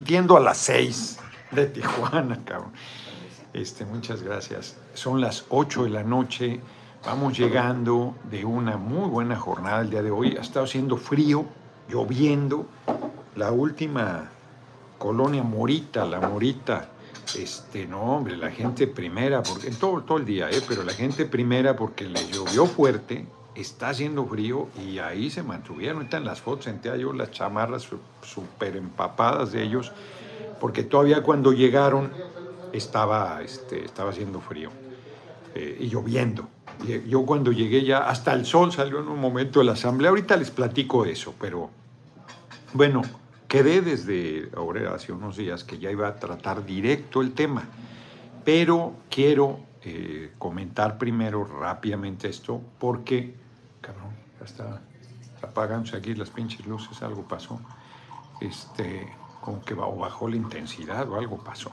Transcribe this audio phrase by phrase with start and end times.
[0.00, 1.18] Entiendo a las seis
[1.50, 2.72] de Tijuana, cabrón.
[3.52, 4.76] Este, muchas gracias.
[4.94, 6.60] Son las ocho de la noche.
[7.04, 10.36] Vamos llegando de una muy buena jornada el día de hoy.
[10.36, 11.46] Ha estado haciendo frío,
[11.88, 12.68] lloviendo.
[13.34, 14.30] La última
[14.98, 16.90] colonia Morita, la Morita,
[17.36, 20.62] este, no, hombre, la gente primera, porque todo, todo el día, ¿eh?
[20.68, 23.26] pero la gente primera porque le llovió fuerte,
[23.60, 25.98] está haciendo frío y ahí se mantuvieron.
[25.98, 27.88] Ahorita en las fotos senté yo las chamarras
[28.22, 29.92] súper empapadas de ellos,
[30.60, 32.12] porque todavía cuando llegaron
[32.72, 34.70] estaba, este, estaba haciendo frío
[35.54, 36.48] eh, y lloviendo.
[37.08, 40.10] Yo cuando llegué ya, hasta el sol salió en un momento de la asamblea.
[40.10, 41.70] Ahorita les platico eso, pero
[42.72, 43.02] bueno,
[43.48, 47.64] quedé desde ahora hace unos días que ya iba a tratar directo el tema,
[48.44, 53.34] pero quiero eh, comentar primero rápidamente esto porque
[53.88, 54.80] cabrón, ya está
[55.42, 57.60] apagándose aquí las pinches luces, algo pasó.
[58.40, 59.08] Este,
[59.40, 61.72] como que bajó la intensidad o algo pasó.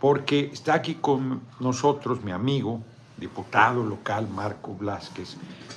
[0.00, 2.80] Porque está aquí con nosotros mi amigo,
[3.16, 5.36] diputado local Marco Blasquez,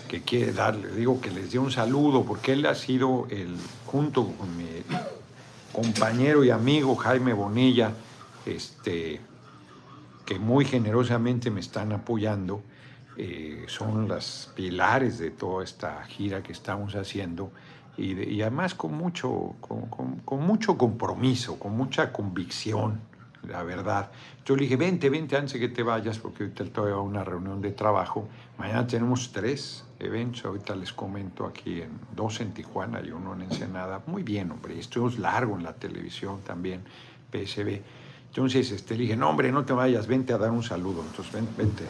[0.10, 4.26] que quiere darle, digo que les dé un saludo, porque él ha sido el, junto
[4.26, 4.66] con mi
[5.72, 7.92] compañero y amigo Jaime Bonilla,
[8.46, 9.22] este,
[10.26, 12.64] que muy generosamente me están apoyando,
[13.18, 17.52] eh, son las pilares de toda esta gira que estamos haciendo
[17.98, 23.02] y, además con mucho, con, mucho compromiso, con mucha convicción,
[23.42, 24.12] la verdad.
[24.46, 27.60] Yo le dije, vente, vente antes de que te vayas, porque ahorita todavía una reunión
[27.60, 28.28] de trabajo.
[28.60, 33.42] Mañana tenemos tres eventos, ahorita les comento aquí, en dos en Tijuana y uno en
[33.44, 34.04] Ensenada.
[34.06, 36.84] Muy bien, hombre, estuvimos largo en la televisión también,
[37.32, 37.82] PSB.
[38.28, 41.02] Entonces este, le dije, no, hombre, no te vayas, vente a dar un saludo.
[41.02, 41.84] Entonces, vente,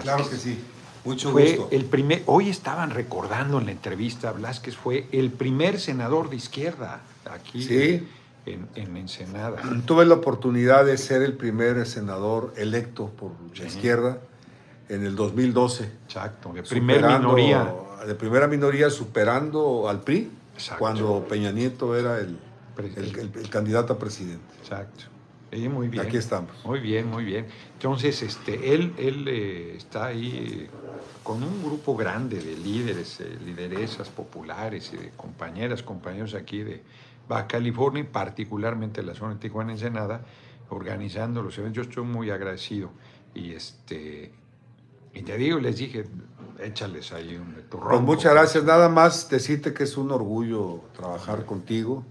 [0.00, 0.58] Claro que sí.
[1.04, 1.68] Mucho fue gusto.
[1.74, 7.00] El primer, hoy estaban recordando en la entrevista, Blasquez fue el primer senador de izquierda
[7.30, 8.06] aquí
[8.46, 9.60] en, en, Ensenada.
[9.86, 14.18] Tuve la oportunidad de ser el primer senador electo por la izquierda
[14.88, 15.90] en el 2012.
[16.04, 17.74] Exacto, de primera minoría.
[18.06, 20.30] De primera minoría superando al PRI
[20.78, 22.38] cuando Peña Nieto era el,
[22.76, 24.54] el candidato a presidente.
[24.60, 25.11] Exacto
[25.52, 26.06] muy bien.
[26.06, 26.52] Aquí estamos.
[26.64, 27.46] Muy bien, muy bien.
[27.74, 30.68] Entonces, este, él, él eh, está ahí
[31.22, 36.82] con un grupo grande de líderes, eh, lideresas populares y de compañeras, compañeros aquí de
[37.28, 40.22] Baja California, particularmente la zona de Tijuana Ensenada,
[40.70, 41.84] organizando los eventos.
[41.84, 42.90] Yo estoy muy agradecido.
[43.34, 44.32] Y este
[45.14, 46.06] y te digo, les dije,
[46.58, 47.90] échales ahí un turrón.
[47.90, 48.64] Pues muchas gracias.
[48.64, 52.04] Nada más decirte que es un orgullo trabajar contigo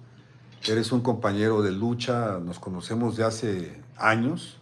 [0.68, 4.58] Eres un compañero de lucha, nos conocemos de hace años.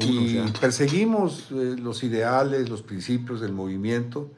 [0.00, 4.30] y perseguimos eh, los ideales, los principios del movimiento.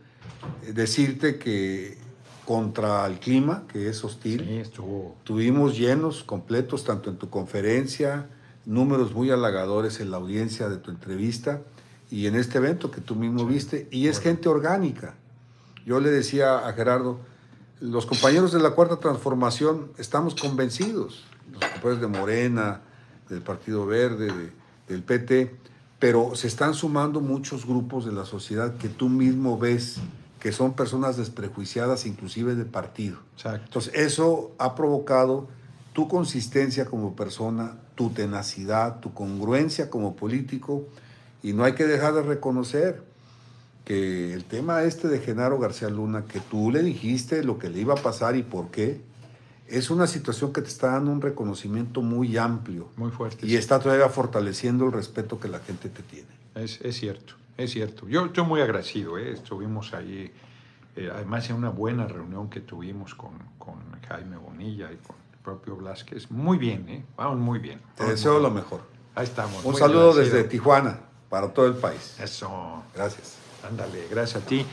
[0.63, 1.99] Eh, decirte que
[2.45, 4.63] contra el clima, que es hostil,
[5.25, 8.29] tuvimos llenos completos, tanto en tu conferencia,
[8.67, 11.63] números muy halagadores en la audiencia de tu entrevista
[12.11, 15.15] y en este evento que tú mismo viste, y es gente orgánica.
[15.87, 17.21] Yo le decía a Gerardo,
[17.81, 22.81] los compañeros de la Cuarta Transformación estamos convencidos, los compañeros de Morena,
[23.29, 24.53] del Partido Verde,
[24.89, 25.57] del PT,
[25.99, 29.99] pero se están sumando muchos grupos de la sociedad que tú mismo ves
[30.41, 33.17] que son personas desprejuiciadas inclusive de partido.
[33.45, 35.49] Entonces eso ha provocado
[35.95, 40.87] tu consistencia como persona, tu tenacidad, tu congruencia como político
[41.43, 43.03] y no hay que dejar de reconocer
[43.85, 47.81] que el tema este de Genaro García Luna, que tú le dijiste lo que le
[47.81, 49.03] iba a pasar y por qué,
[49.69, 52.89] es una situación que te está dando un reconocimiento muy amplio.
[52.97, 53.47] Muy fuerte.
[53.47, 56.29] Y está todavía fortaleciendo el respeto que la gente te tiene.
[56.55, 58.09] Es, cierto, es cierto.
[58.09, 59.33] Yo estoy muy agradecido, ¿eh?
[59.33, 60.33] estuvimos ahí,
[60.97, 63.75] eh, además en una buena reunión que tuvimos con, con,
[64.09, 66.31] Jaime Bonilla y con el propio Blasquez.
[66.31, 67.05] Muy bien, ¿eh?
[67.17, 67.81] vamos muy bien.
[67.97, 68.83] Te deseo lo mejor.
[69.15, 69.65] Ahí estamos.
[69.65, 72.17] Un saludo desde Tijuana para todo el país.
[72.21, 72.83] Eso.
[72.95, 73.44] Gracias.
[73.69, 74.67] Ándale, gracias a ti.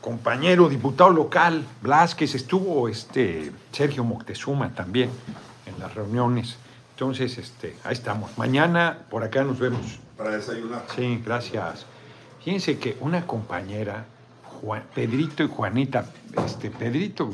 [0.00, 5.10] Compañero, diputado local, Blasquez, estuvo este, Sergio Moctezuma también
[5.66, 6.56] en las reuniones.
[6.92, 8.36] Entonces, este, ahí estamos.
[8.38, 9.98] Mañana por acá nos vemos.
[10.16, 10.84] Para desayunar.
[10.94, 11.86] Sí, gracias.
[12.44, 14.06] Fíjense que una compañera,
[14.60, 16.06] Juan, Pedrito y Juanita,
[16.44, 17.30] este, Pedrito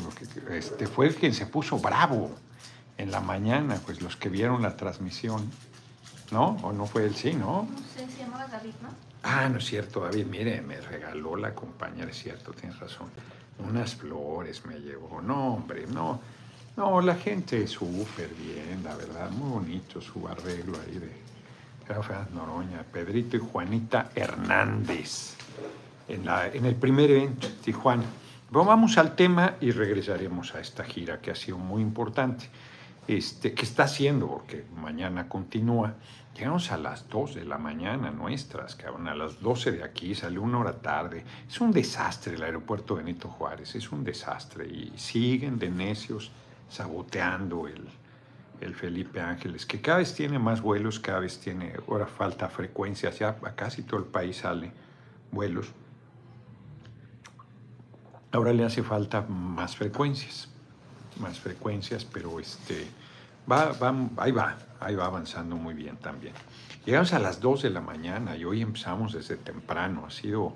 [0.50, 2.30] este, fue el quien se puso bravo
[2.98, 5.50] en la mañana, pues los que vieron la transmisión,
[6.30, 6.58] ¿no?
[6.62, 7.14] ¿O no fue él?
[7.14, 7.68] Sí, ¿no?
[7.70, 9.13] No sé, se llamaba David, ¿no?
[9.24, 13.08] Ah, no es cierto, David, mire, me regaló la compañera, es cierto, tienes razón.
[13.58, 15.22] Unas flores me llevó.
[15.22, 16.20] No, hombre, no.
[16.76, 21.12] No, la gente súper bien, la verdad, muy bonito su arreglo ahí de
[21.88, 25.36] Rafael Noroña, Pedrito y Juanita Hernández
[26.08, 28.04] en, la, en el primer evento, Tijuana.
[28.50, 32.46] vamos al tema y regresaremos a esta gira que ha sido muy importante.
[33.06, 34.26] este, ¿qué está haciendo?
[34.28, 35.94] Porque mañana continúa.
[36.34, 40.38] Llegamos a las 2 de la mañana nuestras, cabrón, a las 12 de aquí, sale
[40.38, 41.24] una hora tarde.
[41.48, 44.66] Es un desastre el aeropuerto Benito Juárez, es un desastre.
[44.66, 46.32] Y siguen de necios
[46.68, 47.88] saboteando el,
[48.60, 53.18] el Felipe Ángeles, que cada vez tiene más vuelos, cada vez tiene, ahora falta frecuencias,
[53.18, 54.72] ya a casi todo el país sale
[55.30, 55.68] vuelos.
[58.32, 60.48] Ahora le hace falta más frecuencias,
[61.20, 62.88] más frecuencias, pero este,
[63.50, 66.34] va, va, ahí va, ahí va avanzando muy bien también.
[66.84, 70.04] Llegamos a las 2 de la mañana y hoy empezamos desde temprano.
[70.06, 70.54] Ha sido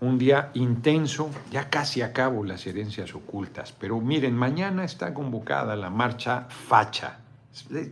[0.00, 5.90] un día intenso, ya casi acabo las herencias ocultas, pero miren, mañana está convocada la
[5.90, 7.18] marcha facha.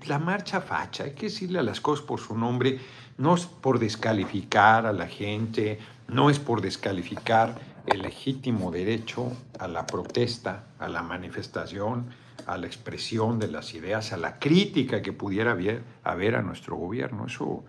[0.07, 2.81] La marcha facha, hay que decirle a las cosas por su nombre,
[3.17, 5.79] no es por descalificar a la gente,
[6.09, 7.55] no es por descalificar
[7.87, 12.07] el legítimo derecho a la protesta, a la manifestación,
[12.47, 17.27] a la expresión de las ideas, a la crítica que pudiera haber, a nuestro gobierno.
[17.27, 17.65] Eso,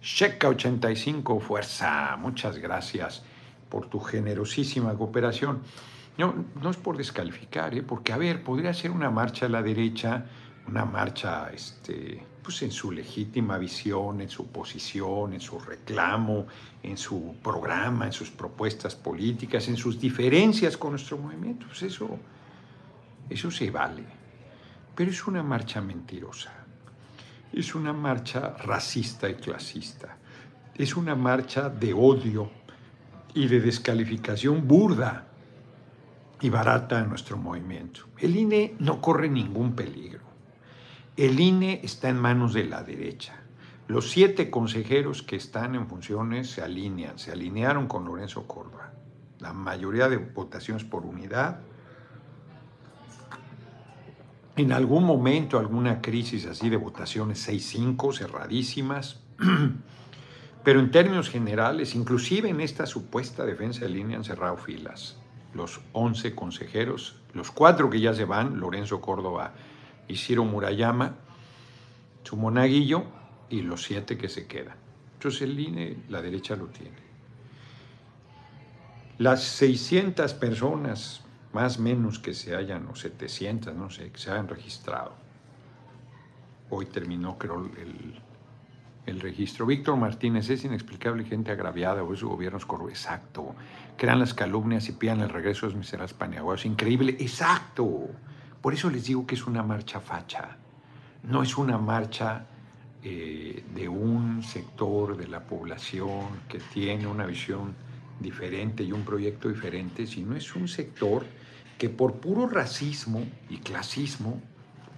[0.00, 3.22] Checa 85, fuerza, muchas gracias
[3.68, 5.60] por tu generosísima cooperación.
[6.18, 7.82] No, no es por descalificar, ¿eh?
[7.82, 10.26] porque, a ver, podría ser una marcha a la derecha,
[10.68, 16.46] una marcha este, pues en su legítima visión, en su posición, en su reclamo,
[16.82, 21.66] en su programa, en sus propuestas políticas, en sus diferencias con nuestro movimiento.
[21.66, 22.18] Pues eso,
[23.28, 24.04] eso se vale.
[24.94, 26.52] Pero es una marcha mentirosa.
[27.52, 30.16] Es una marcha racista y clasista.
[30.74, 32.50] Es una marcha de odio
[33.34, 35.26] y de descalificación burda
[36.40, 38.02] y barata a nuestro movimiento.
[38.18, 40.20] El INE no corre ningún peligro.
[41.16, 43.34] El INE está en manos de la derecha.
[43.88, 48.92] Los siete consejeros que están en funciones se alinean, se alinearon con Lorenzo Córdoba.
[49.38, 51.60] La mayoría de votaciones por unidad,
[54.56, 59.20] en algún momento alguna crisis así de votaciones 6-5, cerradísimas,
[60.64, 65.18] pero en términos generales, inclusive en esta supuesta defensa de línea han cerrado filas.
[65.52, 69.52] Los 11 consejeros, los cuatro que ya se van, Lorenzo Córdoba
[70.08, 71.16] y Murayama,
[72.22, 73.04] su monaguillo
[73.50, 74.76] y los siete que se quedan.
[75.14, 76.96] Entonces el INE, la derecha lo tiene.
[79.18, 81.25] Las 600 personas
[81.56, 85.14] más menos que se hayan, o 700, no sé, que se hayan registrado.
[86.68, 88.20] Hoy terminó, creo, el,
[89.06, 89.64] el registro.
[89.64, 92.58] Víctor Martínez, es inexplicable gente agraviada o su gobierno.
[92.90, 93.54] Exacto.
[93.96, 96.66] Crean las calumnias y pidan el regreso de los miserables paneaguados.
[96.66, 97.16] Increíble.
[97.20, 98.10] Exacto.
[98.60, 100.58] Por eso les digo que es una marcha facha.
[101.22, 102.44] No es una marcha
[103.02, 107.74] eh, de un sector de la población que tiene una visión
[108.20, 111.24] diferente y un proyecto diferente, sino es un sector
[111.78, 114.40] que por puro racismo y clasismo,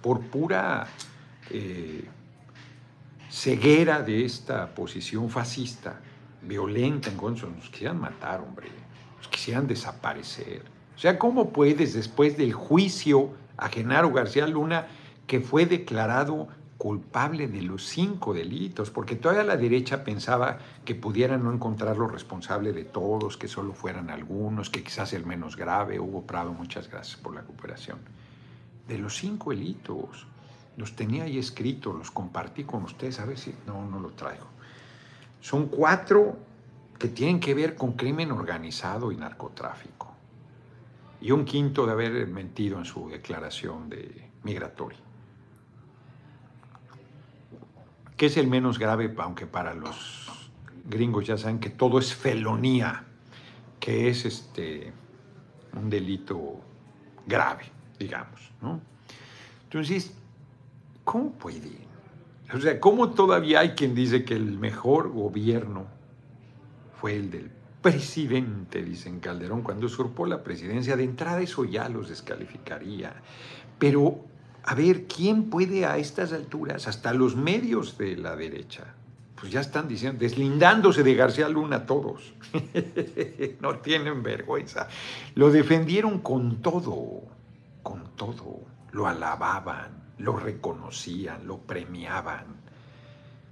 [0.01, 0.87] por pura
[1.49, 2.05] eh,
[3.29, 5.99] ceguera de esta posición fascista,
[6.41, 8.69] violenta en contra, nos quisieran matar, hombre,
[9.17, 10.63] nos quisieran desaparecer.
[10.95, 14.87] O sea, ¿cómo puedes después del juicio a Genaro García Luna,
[15.27, 16.47] que fue declarado
[16.79, 22.71] culpable de los cinco delitos, porque toda la derecha pensaba que pudieran no encontrarlo responsable
[22.71, 25.99] de todos, que solo fueran algunos, que quizás el menos grave.
[25.99, 27.99] Hugo Prado, muchas gracias por la cooperación.
[28.87, 30.25] De los cinco delitos,
[30.77, 34.47] los tenía ahí escritos, los compartí con ustedes, a ver si no, no lo traigo.
[35.41, 36.37] Son cuatro
[36.97, 40.13] que tienen que ver con crimen organizado y narcotráfico.
[41.19, 45.08] Y un quinto de haber mentido en su declaración de migratoria.
[48.19, 50.51] Que es el menos grave, aunque para los
[50.89, 53.05] gringos ya saben que todo es felonía,
[53.79, 54.91] que es este,
[55.71, 56.59] un delito
[57.25, 57.63] grave,
[57.97, 58.51] digamos.
[59.63, 60.13] Entonces,
[61.05, 61.71] ¿cómo puede?
[62.53, 65.85] O sea, ¿cómo todavía hay quien dice que el mejor gobierno
[66.99, 67.49] fue el del
[67.81, 70.97] presidente, dicen Calderón, cuando usurpó la presidencia?
[70.97, 73.13] De entrada eso ya los descalificaría.
[73.77, 74.25] Pero
[74.69, 78.93] a ver, ¿quién puede a estas alturas, hasta los medios de la derecha,
[79.33, 82.35] pues ya están diciendo, deslindándose de García Luna todos,
[83.61, 84.87] no tienen vergüenza,
[85.33, 87.23] lo defendieron con todo,
[87.81, 88.59] con todo,
[88.91, 92.59] lo alababan, lo reconocían, lo premiaban.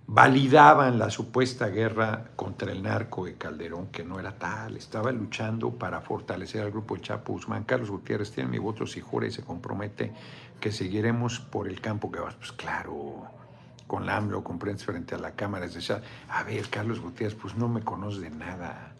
[0.09, 5.71] Validaban la supuesta guerra contra el narco de Calderón, que no era tal, estaba luchando
[5.71, 7.65] para fortalecer al grupo de Chapo Guzmán.
[7.65, 10.13] Carlos Gutiérrez tiene mi voto si jura y se compromete
[10.59, 12.35] que seguiremos por el campo que vas.
[12.35, 13.27] Pues claro,
[13.87, 17.55] con la AMLO, comprendes frente a la Cámara, es decir, a ver, Carlos Gutiérrez, pues
[17.55, 18.95] no me conoce de nada.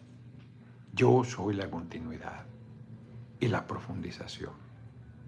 [0.92, 2.46] Yo soy la continuidad
[3.38, 4.68] y la profundización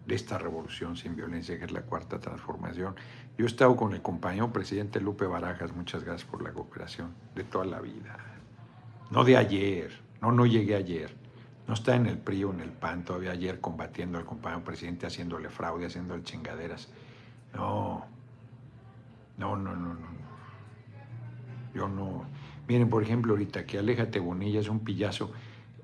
[0.06, 2.96] de esta revolución sin violencia que es la cuarta transformación.
[3.38, 7.44] Yo he estado con el compañero presidente Lupe Barajas, muchas gracias por la cooperación de
[7.44, 8.18] toda la vida.
[9.10, 11.14] No de ayer, no, no llegué ayer.
[11.70, 15.06] No está en el PRI o en el PAN todavía ayer combatiendo al compañero presidente,
[15.06, 16.88] haciéndole fraude, haciéndole chingaderas.
[17.54, 18.06] No,
[19.38, 20.08] no, no, no, no.
[21.72, 22.24] Yo no.
[22.66, 25.30] Miren, por ejemplo, ahorita que Aléjate Bonilla es un pillazo.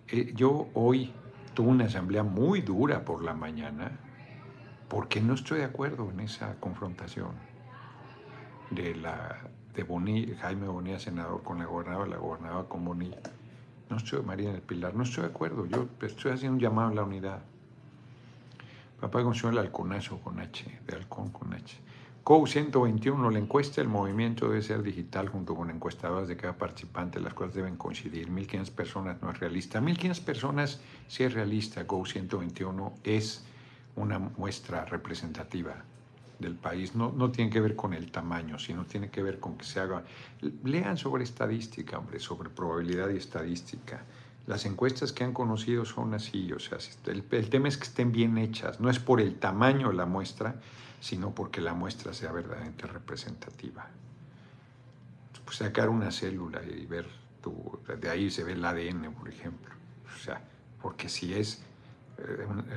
[0.09, 1.12] Eh, yo hoy
[1.55, 3.93] tuve una asamblea muy dura por la mañana
[4.88, 7.31] porque no estoy de acuerdo en esa confrontación
[8.73, 9.38] de la
[9.73, 13.19] de Bonilla, Jaime Bonilla, senador, con la gobernadora, la gobernadora con Bonilla.
[13.88, 15.66] No estoy, María del Pilar, no estoy de acuerdo.
[15.66, 17.43] Yo estoy haciendo un llamado a la unidad.
[19.00, 21.78] Papá el halconazo con H, de halcón con H.
[22.25, 27.21] COU 121, la encuesta del movimiento debe ser digital junto con encuestadoras de cada participante.
[27.21, 28.28] Las cosas deben coincidir.
[28.28, 29.81] 1.500 personas no es realista.
[29.81, 31.87] 1.500 personas sí es realista.
[31.87, 33.45] COU 121 es
[33.95, 35.85] una muestra representativa
[36.38, 36.95] del país.
[36.95, 39.81] No, no tiene que ver con el tamaño, sino tiene que ver con que se
[39.81, 40.05] haga...
[40.64, 44.05] Lean sobre estadística, hombre, sobre probabilidad y estadística.
[44.47, 48.12] Las encuestas que han conocido son así, o sea, el, el tema es que estén
[48.12, 50.57] bien hechas, no es por el tamaño de la muestra,
[51.00, 53.88] sino porque la muestra sea verdaderamente representativa.
[55.45, 57.07] Pues sacar una célula y ver,
[57.40, 59.73] tu, de ahí se ve el ADN, por ejemplo.
[60.12, 60.43] O sea,
[60.83, 61.62] porque si es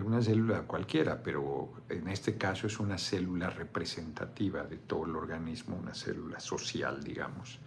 [0.03, 5.77] una célula cualquiera, pero en este caso es una célula representativa de todo el organismo,
[5.77, 7.59] una célula social, digamos,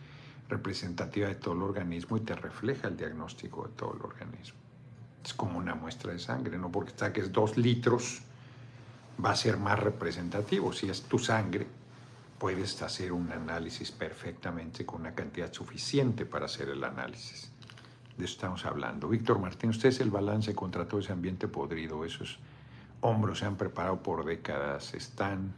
[0.49, 4.59] representativa de todo el organismo y te refleja el diagnóstico de todo el organismo.
[5.25, 8.21] Es como una muestra de sangre, no porque saques dos litros
[9.25, 10.73] va a ser más representativo.
[10.73, 11.67] Si es tu sangre,
[12.38, 17.51] puedes hacer un análisis perfectamente con una cantidad suficiente para hacer el análisis
[18.25, 19.09] estamos hablando.
[19.09, 22.05] Víctor Martín, usted es el balance contra todo ese ambiente podrido.
[22.05, 22.38] Esos
[23.00, 25.55] hombros se han preparado por décadas, están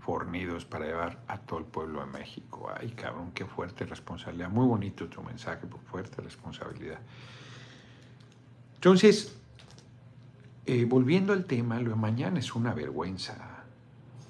[0.00, 2.70] fornidos para llevar a todo el pueblo de México.
[2.74, 4.50] Ay, cabrón, qué fuerte responsabilidad.
[4.50, 6.98] Muy bonito tu mensaje, por fuerte responsabilidad.
[8.74, 9.36] Entonces,
[10.66, 13.64] eh, volviendo al tema, lo de mañana es una vergüenza.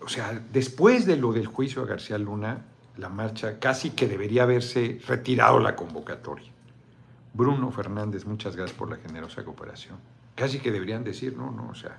[0.01, 2.65] O sea, después de lo del juicio a García Luna,
[2.97, 6.50] la marcha casi que debería haberse retirado la convocatoria.
[7.33, 9.97] Bruno Fernández, muchas gracias por la generosa cooperación.
[10.35, 11.99] Casi que deberían decir, no, no, o sea,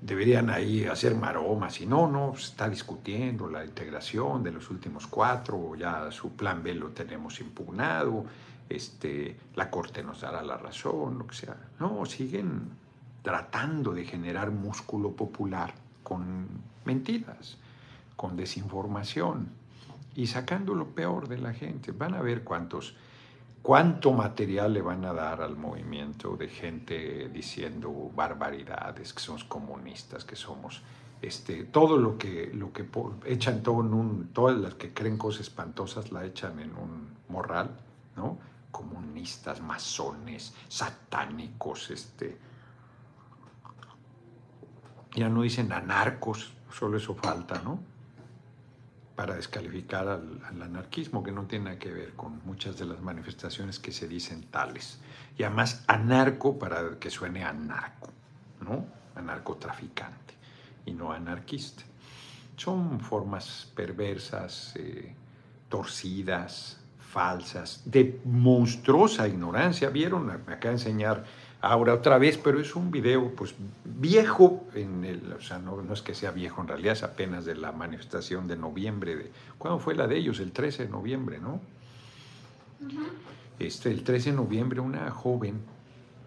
[0.00, 5.06] deberían ahí hacer maromas y no, no, se está discutiendo la integración de los últimos
[5.06, 8.24] cuatro, ya su plan B lo tenemos impugnado,
[8.68, 11.56] este, la Corte nos dará la razón, lo que sea.
[11.80, 12.68] No, siguen
[13.22, 16.46] tratando de generar músculo popular con
[16.84, 17.56] mentiras,
[18.16, 19.48] con desinformación
[20.14, 21.92] y sacando lo peor de la gente.
[21.92, 22.94] Van a ver cuántos
[23.64, 30.26] cuánto material le van a dar al movimiento de gente diciendo barbaridades, que somos comunistas,
[30.26, 30.82] que somos
[31.22, 32.86] este, todo lo que, lo que
[33.24, 37.70] echan todo en un, todas las que creen cosas espantosas la echan en un morral,
[38.16, 38.36] ¿no?
[38.70, 42.36] Comunistas, masones, satánicos, este.
[45.16, 47.93] Ya no dicen anarcos, solo eso falta, ¿no?
[49.16, 53.78] Para descalificar al, anarquismo, que no tiene nada que ver con muchas de las manifestaciones
[53.78, 54.98] que se dicen tales.
[55.38, 58.10] Y además anarco para que suene anarco,
[58.60, 58.84] ¿no?
[59.14, 60.34] Anarcotraficante
[60.86, 61.84] y no anarquista.
[62.56, 65.14] Son formas perversas, eh,
[65.68, 69.90] torcidas, falsas, de monstruosa ignorancia.
[69.90, 70.26] ¿Vieron?
[70.26, 71.24] Me acaba de enseñar
[71.64, 73.54] ahora otra vez, pero es un video pues
[73.84, 77.54] viejo, en el, o sea, no, es que sea viejo en realidad, es apenas de
[77.54, 79.16] la manifestación de noviembre.
[79.16, 80.40] De, ¿Cuándo fue la de ellos?
[80.40, 81.60] El 13 de noviembre, ¿no?
[83.58, 85.60] este, el 13 de noviembre una joven,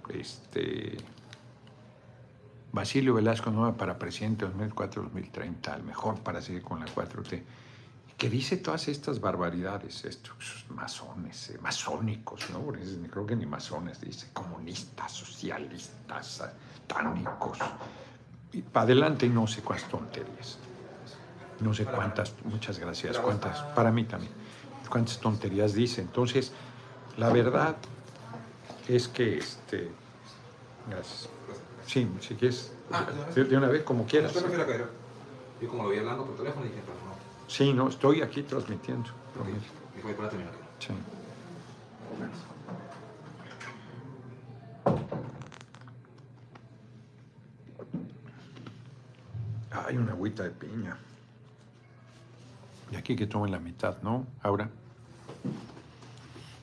[0.09, 0.97] este,
[2.71, 7.41] Basilio Velasco, nueva para presidente 2004-2030, el mejor para seguir con la 4T
[8.17, 12.65] que dice todas estas barbaridades, estos masones, eh, masónicos, ¿no?
[13.11, 17.59] Creo que ni masones, dice comunistas, socialistas, satánicos.
[18.53, 20.57] Y para adelante no sé cuántas tonterías.
[21.59, 24.31] No sé cuántas, muchas gracias, cuántas, para mí también,
[24.89, 26.01] cuántas tonterías dice.
[26.01, 26.51] Entonces,
[27.17, 27.75] la verdad
[28.87, 29.91] es que, este,
[30.89, 31.29] gracias.
[31.85, 34.33] Sí, si quieres, ah, de una vez, como quieras.
[34.33, 36.81] Yo como lo vi hablando por teléfono dije,
[37.47, 39.09] Sí, no, estoy aquí transmitiendo.
[40.79, 40.93] Sí.
[49.71, 50.97] Hay una agüita de piña.
[52.91, 54.27] Y aquí que tomen la mitad, ¿no?
[54.41, 54.69] Ahora.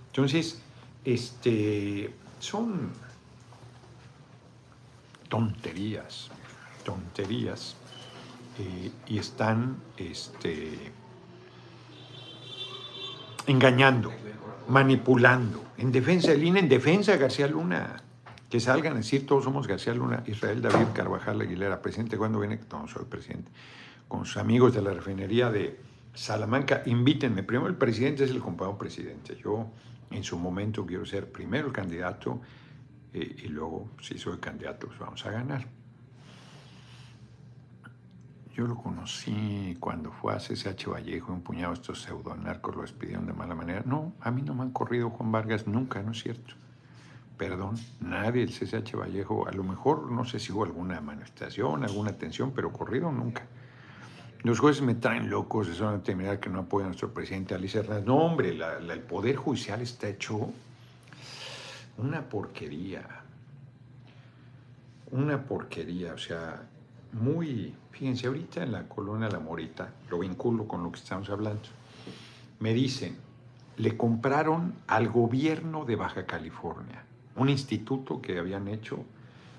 [0.09, 0.63] Entonces,
[1.05, 2.91] este, son
[5.29, 6.31] tonterías.
[6.85, 7.77] tonterías
[8.59, 10.93] eh, y están este,
[13.47, 14.13] engañando,
[14.69, 15.65] manipulando.
[15.77, 18.01] En defensa del INE, en defensa de García Luna.
[18.49, 22.61] Que salgan a decir todos somos García Luna, Israel David Carvajal Aguilera, presidente, cuando viene?
[22.71, 23.51] No, soy presidente.
[24.07, 25.81] Con sus amigos de la refinería de
[26.15, 27.43] Salamanca, invítenme.
[27.43, 29.37] Primero el presidente es el compañero presidente.
[29.43, 29.67] Yo
[30.13, 32.41] en su momento quiero ser primero el candidato
[33.13, 35.67] eh, y luego si soy candidato pues vamos a ganar.
[38.55, 43.27] Yo lo conocí cuando fue a CSH Vallejo, un puñado de estos pseudonarcos lo despidieron
[43.27, 43.83] de mala manera.
[43.85, 46.55] No, a mí no me han corrido Juan Vargas nunca, no es cierto.
[47.37, 52.11] Perdón, nadie del CSH Vallejo, a lo mejor no sé si hubo alguna manifestación, alguna
[52.11, 53.45] atención, pero corrido nunca.
[54.45, 57.81] Los jueces me traen locos, eso no terminar que no apoyan a nuestro presidente Alicia
[57.81, 58.07] Hernández.
[58.07, 60.53] No, hombre, el Poder Judicial está hecho
[61.99, 63.05] una porquería.
[65.11, 66.63] Una porquería, o sea,
[67.13, 71.63] muy, fíjense, ahorita en la colonia La Morita, lo vinculo con lo que estamos hablando,
[72.59, 73.17] me dicen,
[73.77, 77.05] le compraron al gobierno de Baja California,
[77.37, 79.05] un instituto que habían hecho,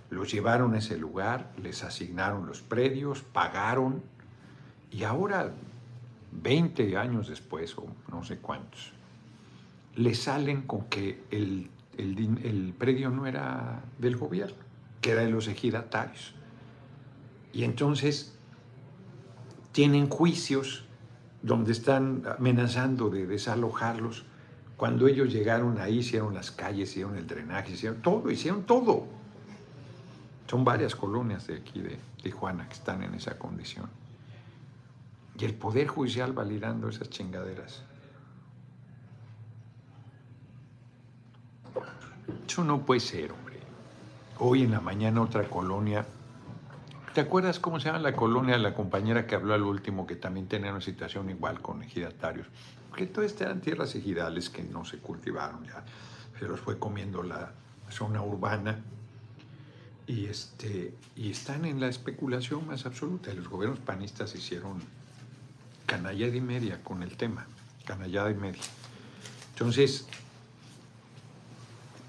[0.10, 4.04] los llevaron a ese lugar, les asignaron los predios, pagaron,
[4.92, 5.54] y ahora,
[6.34, 8.92] 20 años después, o no sé cuántos,
[9.96, 14.58] le salen con que el, el predio no era del gobierno,
[15.00, 16.36] que era de los ejidatarios.
[17.56, 18.34] Y entonces
[19.72, 20.84] tienen juicios
[21.42, 24.26] donde están amenazando de desalojarlos.
[24.76, 29.08] Cuando ellos llegaron ahí, hicieron las calles, hicieron el drenaje, hicieron todo, hicieron todo.
[30.48, 33.90] Son varias colonias de aquí de Tijuana que están en esa condición.
[35.40, 37.84] Y el Poder Judicial validando esas chingaderas.
[42.46, 43.60] Eso no puede ser, hombre.
[44.40, 46.06] Hoy en la mañana otra colonia
[47.16, 50.48] ¿Te acuerdas cómo se llama la colonia, la compañera que habló al último, que también
[50.48, 52.46] tenía una situación igual con ejidatarios?
[52.90, 55.86] Porque todas estas eran tierras ejidales que no se cultivaron ya,
[56.38, 57.54] se los fue comiendo la
[57.90, 58.82] zona urbana
[60.06, 63.34] y, este, y están en la especulación más absoluta.
[63.34, 64.82] Los gobiernos panistas hicieron
[65.86, 67.48] canallada y media con el tema,
[67.86, 68.62] canallada y media.
[69.54, 70.06] Entonces,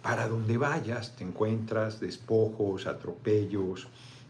[0.02, 3.86] para donde vayas te encuentras despojos, atropellos,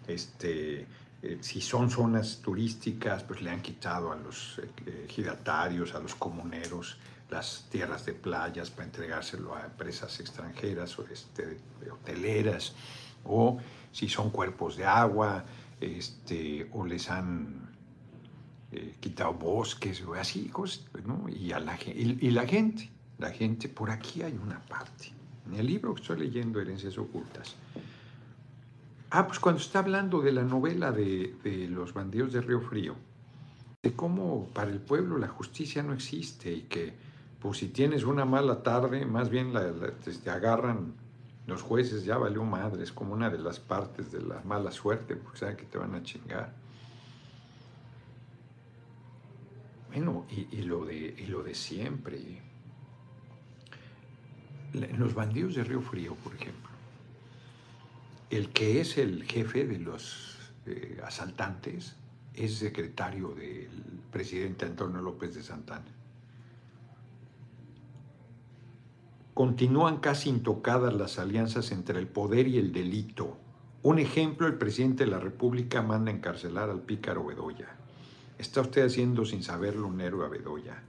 [0.06, 0.86] este,
[1.22, 6.14] eh, si son zonas turísticas, pues le han quitado a los eh, giratarios, a los
[6.14, 6.98] comuneros,
[7.30, 11.58] las tierras de playas para entregárselo a empresas extranjeras o este,
[11.90, 12.74] hoteleras,
[13.24, 13.58] o
[13.90, 15.44] si son cuerpos de agua,
[15.80, 17.74] este, o les han
[18.72, 20.50] eh, quitado bosques, o así,
[21.04, 21.28] ¿no?
[21.28, 25.12] y, a la, y la gente, la gente, por aquí hay una parte.
[25.46, 27.56] En el libro que estoy leyendo, Herencias Ocultas,
[29.10, 32.96] Ah, pues cuando está hablando de la novela de, los bandidos de Río Frío,
[33.82, 36.92] de cómo para el pueblo la justicia no existe y que
[37.40, 39.52] pues si tienes una mala tarde, más bien
[40.22, 40.94] te, agarran
[41.46, 45.14] los jueces, ya valió madre, es como una de las partes de la mala suerte,
[45.14, 46.52] porque saben que te van a chingar.
[49.88, 52.42] Bueno, y, lo, de, y lo de siempre.
[54.98, 56.65] Los bandidos de Río Frío, por ejemplo
[58.30, 60.36] el que es el jefe de los
[60.66, 61.94] eh, asaltantes
[62.34, 63.70] es secretario del
[64.10, 65.84] presidente Antonio López de Santana.
[69.32, 73.36] Continúan casi intocadas las alianzas entre el poder y el delito.
[73.82, 77.76] Un ejemplo, el presidente de la República manda encarcelar al pícaro Bedoya.
[78.38, 80.82] Está usted haciendo sin saberlo un héroe a Bedoya.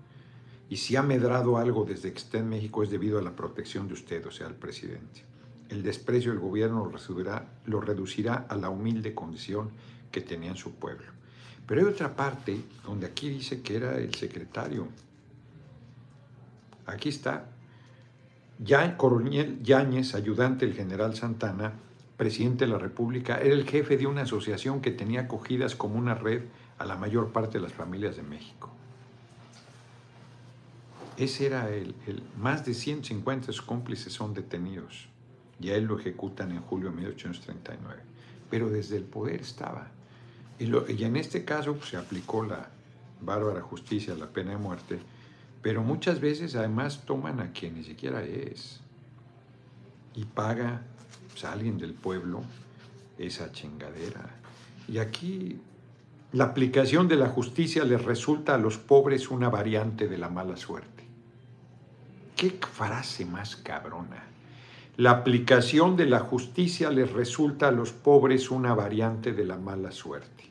[0.69, 3.87] Y si ha medrado algo desde que está en México es debido a la protección
[3.87, 5.23] de usted, o sea, al presidente
[5.69, 9.71] el desprecio del gobierno lo reducirá, lo reducirá a la humilde condición
[10.11, 11.07] que tenía en su pueblo.
[11.65, 14.87] Pero hay otra parte donde aquí dice que era el secretario.
[16.85, 17.49] Aquí está.
[18.59, 21.73] Ya Coronel Yáñez, ayudante del general Santana,
[22.15, 26.15] presidente de la República, era el jefe de una asociación que tenía acogidas como una
[26.15, 26.43] red
[26.79, 28.71] a la mayor parte de las familias de México.
[31.17, 35.09] Ese era el, el más de 150 cómplices son detenidos
[35.59, 38.01] y a él lo ejecutan en julio de 1839.
[38.49, 39.87] Pero desde el poder estaba.
[40.59, 42.69] Y, en este caso pues, se aplicó la
[43.21, 44.99] bárbara justicia, la pena de muerte,
[45.61, 48.79] pero muchas veces además toman a quien ni siquiera es
[50.15, 50.81] y paga
[51.29, 52.41] pues, a alguien del pueblo
[53.17, 54.35] esa chingadera.
[54.87, 55.59] Y aquí
[56.31, 60.57] la aplicación de la justicia les resulta a los pobres una variante de la mala
[60.57, 61.05] suerte.
[62.35, 64.23] ¿Qué frase más cabrona?
[64.97, 69.91] La aplicación de la justicia les resulta a los pobres una variante de la mala
[69.91, 70.45] suerte.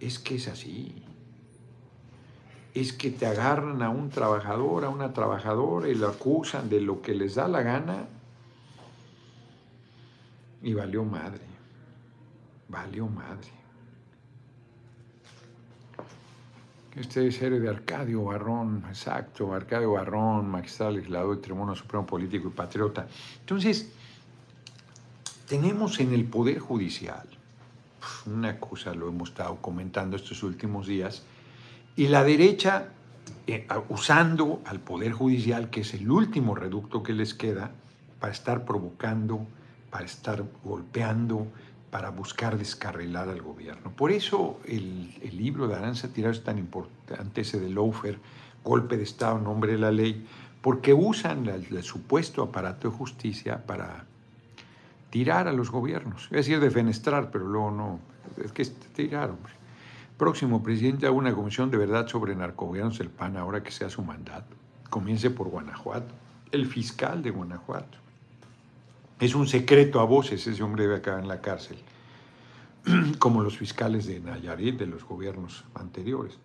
[0.00, 1.04] Es que es así.
[2.74, 7.00] Es que te agarran a un trabajador, a una trabajadora y lo acusan de lo
[7.00, 8.06] que les da la gana
[10.60, 11.46] y valió madre.
[12.68, 13.57] Valió madre.
[16.98, 22.48] Este es héroe de Arcadio Barrón, exacto, Arcadio Barrón, magistral legislador del Tribunal Supremo Político
[22.48, 23.06] y Patriota.
[23.38, 23.92] Entonces,
[25.48, 27.24] tenemos en el Poder Judicial,
[28.26, 31.22] una cosa lo hemos estado comentando estos últimos días,
[31.94, 32.88] y la derecha
[33.46, 37.70] eh, usando al Poder Judicial, que es el último reducto que les queda,
[38.18, 39.46] para estar provocando,
[39.90, 41.46] para estar golpeando,
[41.90, 43.90] para buscar descarrilar al gobierno.
[43.90, 48.18] Por eso el, libro de Aranza Tirado es tan importante, ese de Lofer,
[48.64, 50.26] Golpe de Estado nombre de la ley,
[50.60, 54.04] porque usan el, supuesto aparato de justicia para
[55.10, 56.24] tirar a los gobiernos.
[56.24, 58.00] Es decir, defenestrar, pero luego no.
[58.44, 59.52] Es que es tirar, hombre.
[60.18, 64.02] Próximo presidente a una comisión de verdad sobre narcogobiernos del PAN ahora que sea su
[64.02, 64.56] mandato.
[64.90, 66.12] Comience por Guanajuato.
[66.50, 67.98] El fiscal de Guanajuato.
[69.20, 71.78] Es un secreto a voces, ese hombre debe acabar en la cárcel,
[73.18, 76.38] como los fiscales de Nayarit, de los gobiernos anteriores.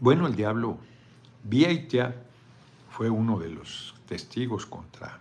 [0.00, 0.78] Bueno, el diablo
[1.44, 2.14] Vieita
[2.90, 5.20] fue uno de los testigos contra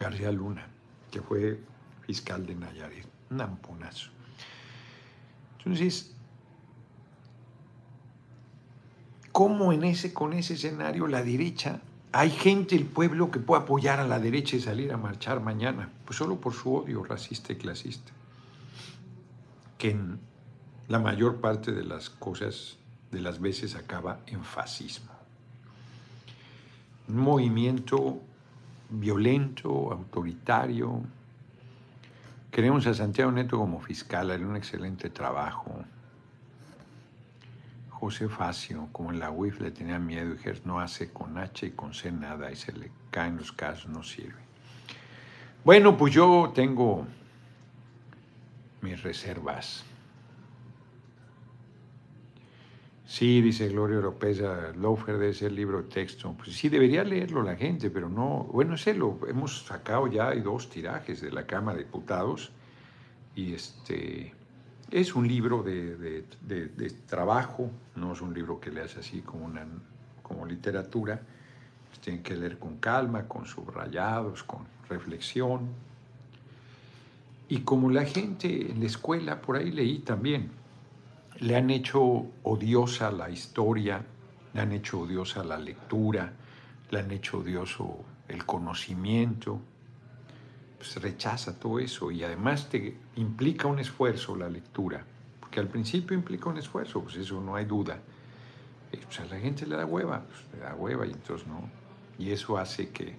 [0.00, 0.66] García Luna,
[1.12, 1.60] que fue
[2.02, 4.10] fiscal de Nayarit, un amponazo.
[5.58, 6.12] Entonces,
[9.32, 11.80] cómo en ese, con ese escenario la derecha,
[12.12, 15.90] hay gente, el pueblo, que puede apoyar a la derecha y salir a marchar mañana,
[16.04, 18.12] pues solo por su odio racista y clasista,
[19.78, 20.18] que en
[20.88, 22.76] la mayor parte de las cosas,
[23.12, 25.12] de las veces acaba en fascismo.
[27.08, 28.20] Un movimiento
[28.90, 31.02] violento, autoritario.
[32.50, 35.84] Queremos a Santiago Neto como fiscal, haré un excelente trabajo.
[38.00, 41.72] José Facio, como en la UIF le tenía miedo, y no hace con H y
[41.72, 44.40] con C nada y se le caen los casos, no sirve.
[45.64, 47.06] Bueno, pues yo tengo
[48.80, 49.84] mis reservas.
[53.04, 56.32] Sí, dice Gloria Europea, Lofer de ese libro de texto.
[56.38, 58.48] Pues sí, debería leerlo la gente, pero no.
[58.50, 62.50] Bueno, ese lo hemos sacado ya, hay dos tirajes de la Cámara de Diputados.
[63.34, 64.32] Y este
[64.90, 66.24] es un libro de,
[67.06, 69.64] trabajo, no es un libro que leas así como, una,
[70.22, 71.20] como literatura.
[72.00, 75.68] Tienen que leer con calma, con subrayados, con reflexión.
[77.48, 80.50] Y como la gente en la escuela, por ahí leí también,
[81.40, 84.02] le han hecho odiosa la historia,
[84.54, 86.32] le han hecho odiosa la lectura,
[86.90, 87.98] le han hecho odioso
[88.28, 89.60] el conocimiento,
[90.80, 95.04] pues rechaza todo eso y además te implica un esfuerzo la lectura,
[95.38, 98.00] porque al principio implica un esfuerzo, pues eso no hay duda.
[98.90, 101.68] pues a la gente le da hueva, pues le da hueva y entonces no.
[102.18, 103.14] Y eso hace que,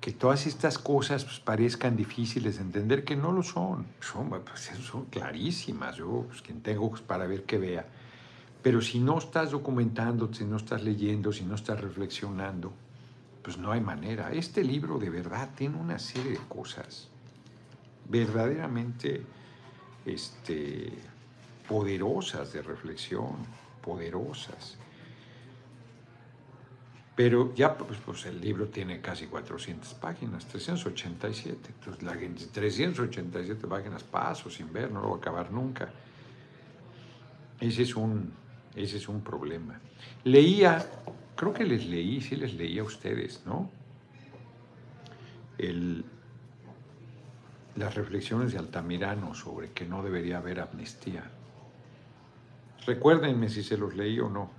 [0.00, 4.72] que todas estas cosas pues, parezcan difíciles de entender, que no lo son, son, pues,
[4.82, 7.86] son clarísimas, yo, pues, quien tengo para ver que vea.
[8.60, 12.72] Pero si no estás documentando, si no estás leyendo, si no estás reflexionando,
[13.46, 14.32] pues no hay manera.
[14.32, 17.06] Este libro de verdad tiene una serie de cosas
[18.08, 19.22] verdaderamente
[20.04, 20.92] este,
[21.68, 23.36] poderosas de reflexión,
[23.80, 24.76] poderosas.
[27.14, 31.68] Pero ya pues, pues, el libro tiene casi 400 páginas, 387.
[31.68, 35.88] Entonces la gente, 387 páginas paso sin ver, no lo va a acabar nunca.
[37.60, 38.32] Ese es un,
[38.74, 39.78] ese es un problema.
[40.24, 40.84] Leía
[41.36, 43.70] creo que les leí, sí les leí a ustedes, ¿no?
[47.76, 51.30] las reflexiones de Altamirano sobre que no debería haber amnistía.
[52.86, 54.50] Recuérdenme si se los leí o no,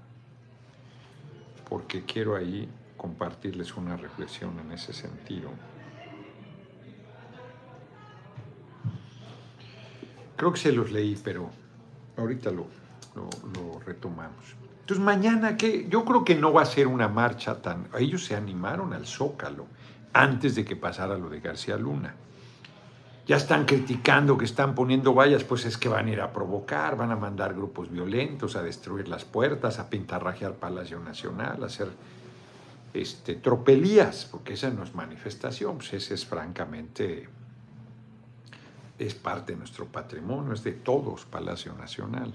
[1.70, 5.50] porque quiero ahí compartirles una reflexión en ese sentido.
[10.36, 11.50] Creo que se los leí, pero
[12.18, 12.68] ahorita lo,
[13.16, 14.56] lo retomamos.
[14.88, 15.86] Entonces mañana, ¿qué?
[15.90, 17.90] Yo creo que no va a ser una marcha tan...
[18.00, 19.68] Ellos se animaron al Zócalo
[20.14, 22.16] antes de que pasara lo de García Luna.
[23.26, 26.96] Ya están criticando que están poniendo vallas, pues es que van a ir a provocar,
[26.96, 31.90] van a mandar grupos violentos a destruir las puertas, a pintarrajear Palacio Nacional, a hacer
[32.94, 37.28] este, tropelías, porque esa no es manifestación, pues ese es francamente,
[38.98, 42.34] es parte de nuestro patrimonio, es de todos Palacio Nacional.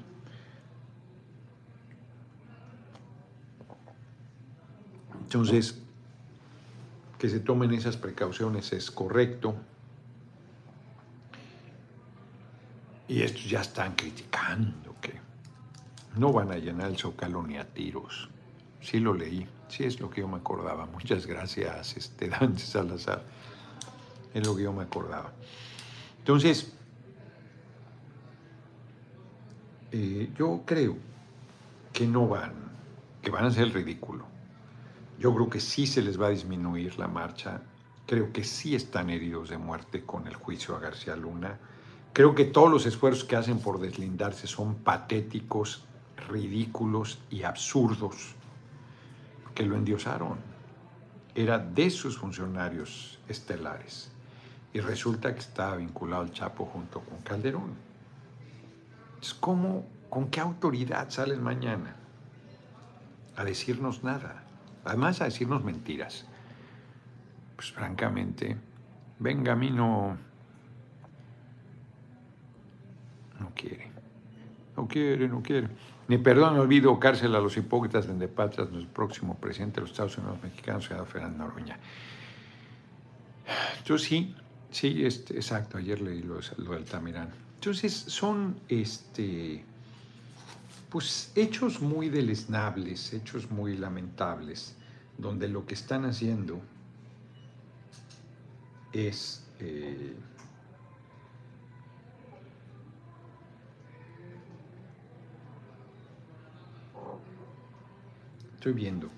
[5.33, 5.81] Entonces,
[7.18, 9.55] que se tomen esas precauciones es correcto.
[13.09, 15.14] Y estos ya están criticando que
[16.16, 18.29] no van a llenar el zócalo ni a tiros.
[18.83, 20.85] Sí lo leí, sí es lo que yo me acordaba.
[20.85, 23.25] Muchas gracias, este, Dante Salazar.
[24.35, 25.33] Es lo que yo me acordaba.
[26.18, 26.75] Entonces,
[29.92, 30.99] eh, yo creo
[31.90, 32.53] que no van,
[33.23, 34.32] que van a ser ridículo.
[35.22, 37.62] Yo creo que sí se les va a disminuir la marcha.
[38.08, 41.61] Creo que sí están heridos de muerte con el juicio a García Luna.
[42.12, 45.85] Creo que todos los esfuerzos que hacen por deslindarse son patéticos,
[46.28, 48.35] ridículos y absurdos,
[49.54, 50.38] que lo endiosaron.
[51.37, 54.11] Era de sus funcionarios estelares.
[54.72, 57.76] Y resulta que estaba vinculado al Chapo junto con Calderón.
[59.20, 61.94] Es como, ¿con qué autoridad sales mañana?
[63.37, 64.41] A decirnos nada.
[64.85, 66.27] Además a decirnos mentiras.
[67.57, 68.57] Pues francamente,
[69.18, 70.16] venga, a mí no...
[73.38, 73.90] No quiere.
[74.77, 75.68] No quiere, no quiere.
[76.09, 80.18] Ni perdón, olvido cárcel a los hipócritas de patras nuestro próximo presidente de los Estados
[80.18, 81.79] Unidos mexicanos, senador Fernando Noroña.
[83.85, 84.35] Yo sí,
[84.71, 87.31] sí, este, exacto, ayer leí lo, lo del Tamirán.
[87.55, 89.64] Entonces son este,
[90.92, 94.76] pues, hechos muy deleznables, hechos muy lamentables,
[95.16, 96.61] donde lo que están haciendo
[98.92, 100.14] es eh,
[108.52, 109.09] estoy viendo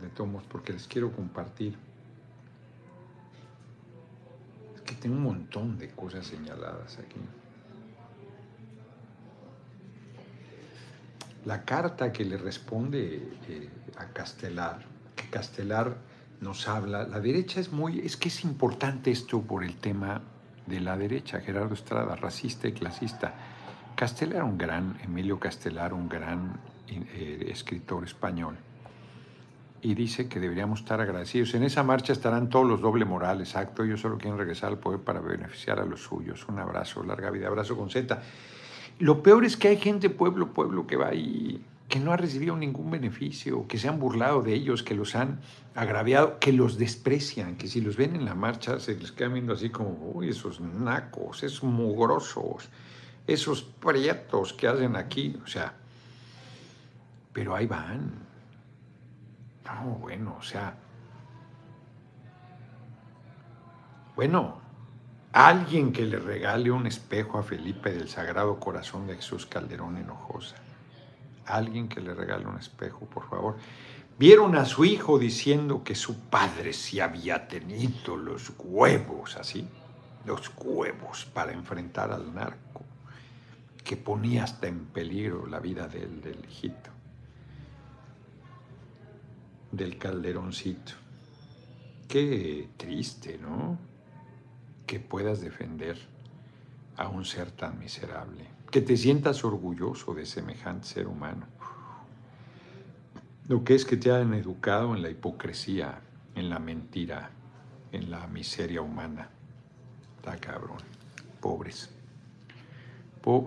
[0.00, 1.76] de tomos porque les quiero compartir.
[4.76, 7.18] Es que tengo un montón de cosas señaladas aquí
[11.48, 14.80] la carta que le responde eh, a Castelar,
[15.16, 15.96] que Castelar
[16.42, 20.20] nos habla, la derecha es muy, es que es importante esto por el tema
[20.66, 23.32] de la derecha, Gerardo Estrada, racista y clasista.
[23.96, 28.58] Castelar un gran, Emilio Castelar, un gran eh, escritor español,
[29.80, 31.54] y dice que deberíamos estar agradecidos.
[31.54, 35.00] En esa marcha estarán todos los doble moral, exacto, ellos solo quieren regresar al poder
[35.00, 36.46] para beneficiar a los suyos.
[36.46, 38.20] Un abrazo, larga vida, abrazo con Z.
[38.98, 42.56] Lo peor es que hay gente, pueblo, pueblo, que va ahí, que no ha recibido
[42.56, 45.40] ningún beneficio, que se han burlado de ellos, que los han
[45.74, 49.52] agraviado, que los desprecian, que si los ven en la marcha se les queda viendo
[49.52, 52.68] así como, uy, esos nacos, esos mugrosos,
[53.26, 55.74] esos prietos que hacen aquí, o sea,
[57.32, 58.26] pero ahí van.
[59.64, 60.76] No, bueno, o sea,
[64.16, 64.60] bueno,
[65.32, 70.56] Alguien que le regale un espejo a Felipe del Sagrado Corazón de Jesús Calderón Hinojosa.
[71.44, 73.56] Alguien que le regale un espejo, por favor.
[74.18, 79.68] Vieron a su hijo diciendo que su padre sí había tenido los huevos, así,
[80.24, 82.82] los huevos para enfrentar al narco,
[83.84, 86.90] que ponía hasta en peligro la vida del, del hijito,
[89.70, 90.92] del calderoncito.
[92.08, 93.87] Qué triste, ¿no?
[94.88, 95.98] Que puedas defender
[96.96, 101.46] a un ser tan miserable, que te sientas orgulloso de semejante ser humano.
[103.46, 106.00] Lo que es que te hayan educado en la hipocresía,
[106.34, 107.30] en la mentira,
[107.92, 109.28] en la miseria humana.
[110.16, 110.78] Está cabrón.
[111.40, 111.90] Pobres.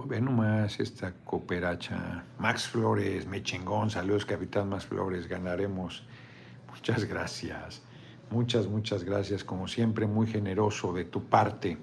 [0.06, 2.24] Ve nomás esta cooperacha.
[2.38, 3.90] Max Flores, me chingón.
[3.90, 5.28] Saludos, Capitán Max Flores.
[5.28, 6.04] Ganaremos.
[6.70, 7.82] Muchas gracias.
[8.32, 11.78] Muchas, muchas gracias, como siempre, muy generoso de tu parte.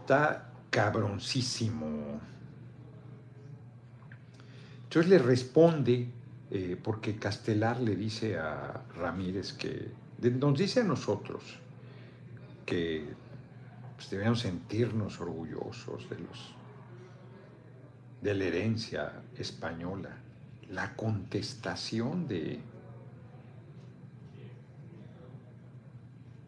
[0.00, 2.20] Está cabroncísimo.
[4.82, 6.08] Entonces le responde,
[6.50, 11.60] eh, porque Castelar le dice a Ramírez que, nos dice a nosotros
[12.66, 13.04] que
[13.94, 16.54] pues, debemos sentirnos orgullosos de los
[18.20, 20.16] de la herencia española,
[20.70, 22.58] la contestación de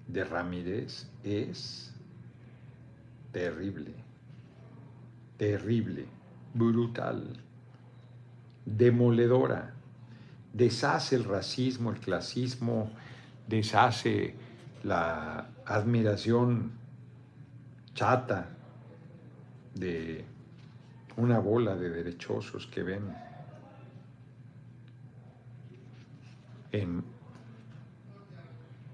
[0.06, 1.92] de Ramírez es
[3.32, 3.92] terrible,
[5.36, 6.06] terrible,
[6.54, 7.24] brutal,
[8.64, 9.74] demoledora.
[10.52, 12.90] Deshace el racismo, el clasismo,
[13.46, 14.34] deshace
[14.84, 16.72] la admiración
[17.94, 18.48] chata
[19.74, 20.24] de
[21.16, 23.14] una bola de derechosos que ven
[26.72, 27.15] en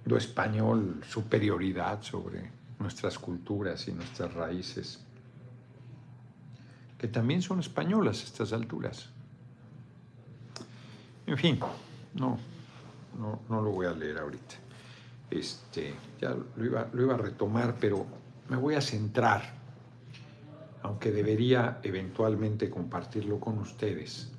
[0.05, 5.01] lo español, superioridad sobre nuestras culturas y nuestras raíces,
[6.99, 9.09] que también son españolas a estas alturas.
[11.27, 11.59] En fin,
[12.15, 12.39] no,
[13.19, 14.57] no, no lo voy a leer ahorita.
[15.31, 18.07] Este, ya lo iba, lo iba a retomar, pero
[18.49, 19.43] me voy a centrar,
[20.83, 24.31] aunque debería eventualmente compartirlo con ustedes,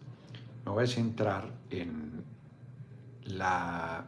[0.65, 2.23] me voy a centrar en
[3.25, 4.05] la...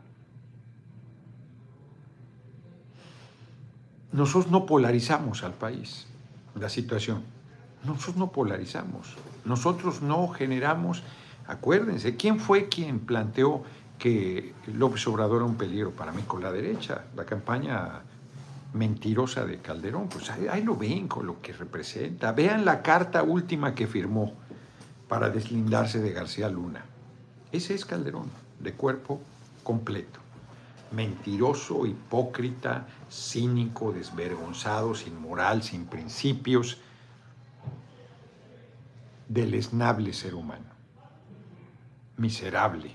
[4.15, 6.08] Nosotros no polarizamos al país,
[6.58, 7.21] la situación.
[7.84, 9.13] Nosotros no polarizamos.
[9.43, 11.04] Nosotros no generamos,
[11.47, 13.63] acuérdense, ¿quién fue quien planteó
[13.99, 17.04] que López Obrador era un peligro para con la derecha?
[17.13, 18.04] La campaña
[18.73, 22.32] mentirosa de Calderón, pues ahí, lo ven con lo que representa.
[22.32, 24.32] Vean la carta última que firmó
[25.10, 26.86] para deslindarse de García Luna.
[27.51, 28.30] Ese es Calderón,
[28.62, 29.19] de cuerpo
[29.62, 30.21] completo.
[30.93, 36.78] Mentiroso, hipócrita, cínico, desvergonzado, sin moral, sin principios,
[39.28, 40.65] deleznable ser humano,
[42.18, 42.91] miserable.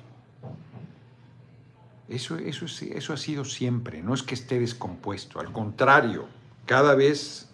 [2.09, 6.27] Eso, eso, eso ha sido siempre, no es que esté descompuesto, al contrario,
[6.67, 7.49] cada vez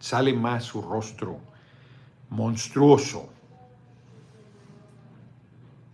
[0.00, 1.38] sale más su rostro
[2.30, 3.28] monstruoso.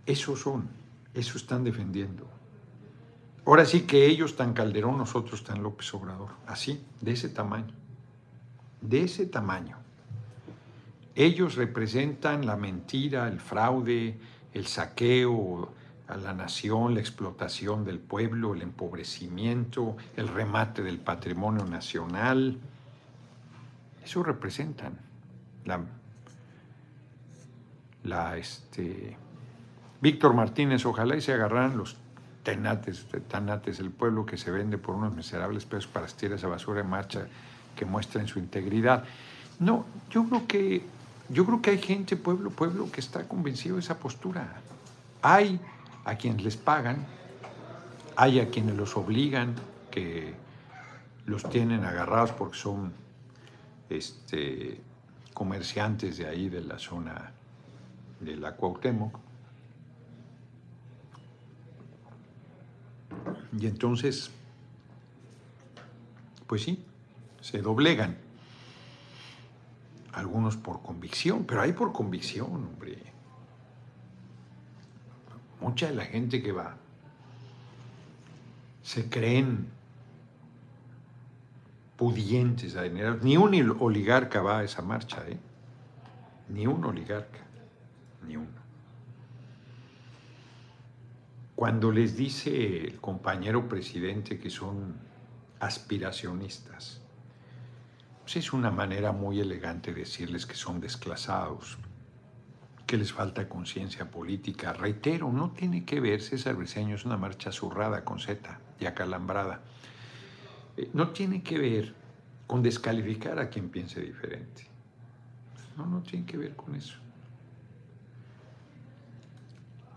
[0.05, 0.69] Eso son,
[1.13, 2.36] eso están defendiendo.
[3.47, 7.73] Ahora sí que ellos tan Calderón, nosotros tan López Obrador, así, de ese tamaño,
[8.81, 9.77] de ese tamaño.
[11.15, 14.19] Ellos representan la mentira, el fraude,
[14.53, 15.71] el saqueo
[16.09, 22.59] a la nación, la explotación del pueblo, el empobrecimiento, el remate del patrimonio nacional.
[24.03, 24.99] Eso representan
[25.63, 25.85] la,
[28.03, 29.15] la este,
[30.01, 31.95] Víctor Martínez, ojalá y se agarraran los
[32.47, 36.79] tenates, tanates del pueblo que se vende por unos miserables pesos para estirar esa basura
[36.79, 37.27] en marcha
[37.75, 39.03] que muestren su integridad.
[39.59, 40.81] No, yo creo que
[41.27, 44.61] yo creo que hay gente, pueblo, pueblo, que está convencido de esa postura.
[45.21, 45.59] Hay
[46.05, 47.05] a quienes les pagan,
[48.15, 49.53] hay a quienes los obligan,
[49.91, 50.33] que
[51.25, 52.93] los tienen agarrados porque son
[53.89, 54.79] este,
[55.33, 57.33] comerciantes de ahí, de la zona
[58.21, 58.55] de la.
[63.57, 64.31] Y entonces,
[66.47, 66.83] pues sí,
[67.41, 68.17] se doblegan
[70.13, 72.97] algunos por convicción, pero hay por convicción, hombre.
[75.61, 76.77] Mucha de la gente que va
[78.83, 79.67] se creen
[81.97, 83.17] pudientes a dinero.
[83.21, 85.37] Ni un oligarca va a esa marcha, ¿eh?
[86.49, 87.39] Ni un oligarca,
[88.25, 88.66] ni uno.
[91.57, 94.93] Cuando les dice el compañero presidente que son
[95.59, 97.01] aspiracionistas,
[98.21, 101.79] pues es una manera muy elegante de decirles que son desclasados,
[102.85, 104.71] que les falta conciencia política.
[104.71, 109.61] Reitero, no tiene que ver, César Briseño es una marcha zurrada con Z y acalambrada.
[110.77, 111.95] Eh, no tiene que ver
[112.45, 114.67] con descalificar a quien piense diferente.
[115.75, 116.99] No, no tiene que ver con eso.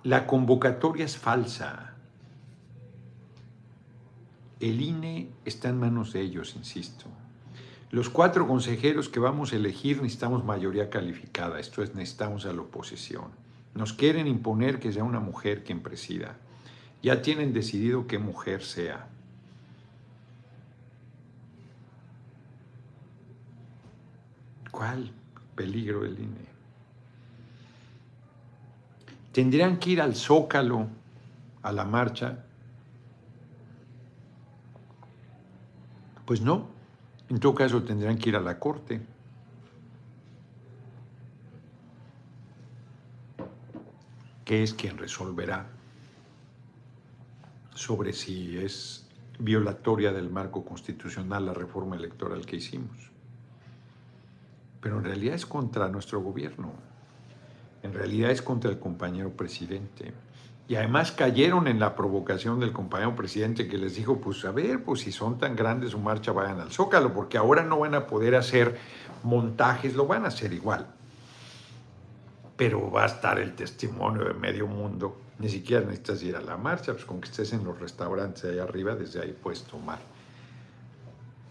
[0.02, 1.92] La convocatoria es falsa.
[4.58, 7.04] El INE está en manos de ellos, insisto.
[7.90, 12.62] Los cuatro consejeros que vamos a elegir necesitamos mayoría calificada, esto es, necesitamos a la
[12.62, 13.32] oposición.
[13.74, 16.38] Nos quieren imponer que sea una mujer quien presida.
[17.02, 19.06] Ya tienen decidido qué mujer sea.
[24.70, 25.12] ¿Cuál
[25.54, 26.49] peligro del INE?
[29.32, 30.88] Tendrían que ir al zócalo,
[31.62, 32.44] a la marcha.
[36.24, 36.68] Pues no,
[37.28, 39.00] en todo caso tendrán que ir a la corte.
[44.50, 45.64] que es quien resolverá
[47.72, 49.06] sobre si es
[49.38, 53.12] violatoria del marco constitucional la reforma electoral que hicimos.
[54.80, 56.72] Pero en realidad es contra nuestro gobierno,
[57.82, 60.12] en realidad es contra el compañero presidente.
[60.68, 64.84] Y además cayeron en la provocación del compañero presidente que les dijo, pues a ver,
[64.84, 68.07] pues si son tan grandes su marcha, vayan al Zócalo, porque ahora no van a
[68.07, 68.78] poder hacer
[69.24, 70.86] montajes, lo van a hacer igual.
[72.57, 75.20] Pero va a estar el testimonio de medio mundo.
[75.40, 78.61] Ni siquiera necesitas ir a la marcha, pues con que estés en los restaurantes ahí
[78.61, 79.98] arriba, desde ahí puedes tomar,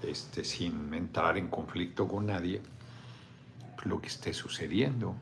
[0.02, 2.62] este, sin entrar en conflicto con nadie,
[3.84, 5.16] lo que esté sucediendo.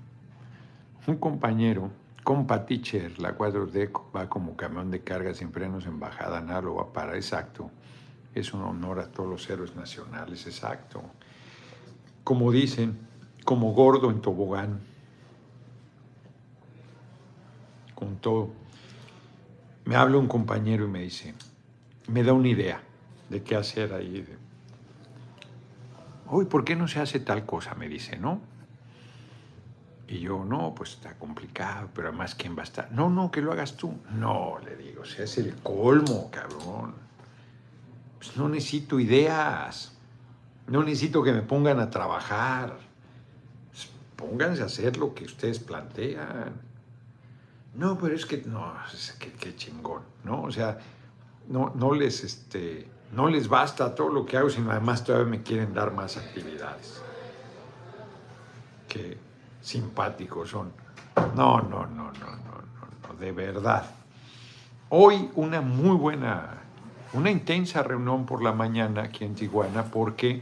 [1.08, 1.89] Un compañero
[2.22, 6.76] Compa Teacher, la 4D va como camión de carga sin frenos en bajada, nada lo
[6.76, 7.72] va a parar, exacto.
[8.36, 11.01] Es un honor a todos los héroes nacionales, exacto.
[12.26, 12.99] Como dicen,
[13.45, 14.82] como gordo en tobogán.
[17.95, 18.49] Con todo.
[19.86, 21.34] me habla un compañero y me dice,
[22.10, 22.82] me da una idea
[23.30, 24.28] de qué hacer ahí.
[26.30, 27.76] Uy, ¿por qué no se hace tal cosa?
[27.76, 28.57] Me dice, ¿no?
[30.08, 32.91] Y yo, no, pues está complicado, pero además, ¿quién va a estar?
[32.91, 33.93] No, no, que lo hagas tú.
[34.12, 36.95] No, le digo, se es el colmo, cabrón.
[38.18, 39.93] Pues no necesito ideas.
[40.68, 42.78] No necesito que me pongan a trabajar.
[43.70, 46.53] Pues pónganse a hacer lo que ustedes plantean.
[47.76, 48.74] No, pero es que, no,
[49.39, 50.43] qué chingón, ¿no?
[50.43, 50.80] O sea,
[51.49, 55.43] no, no les, este, no les basta todo lo que hago, sino además todavía me
[55.43, 57.01] quieren dar más actividades.
[58.88, 59.18] Que
[59.68, 60.72] simpáticos son.
[61.36, 63.86] No, no, no, no, no, no, de verdad.
[64.89, 66.61] Hoy una muy buena,
[67.13, 70.41] una intensa reunión por la mañana aquí en Tijuana porque,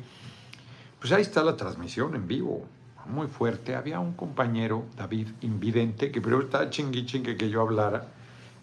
[1.00, 2.66] pues ahí está la transmisión en vivo,
[3.08, 3.76] muy fuerte.
[3.76, 8.06] Había un compañero, David Invidente, que primero estaba chingui chingue que yo hablara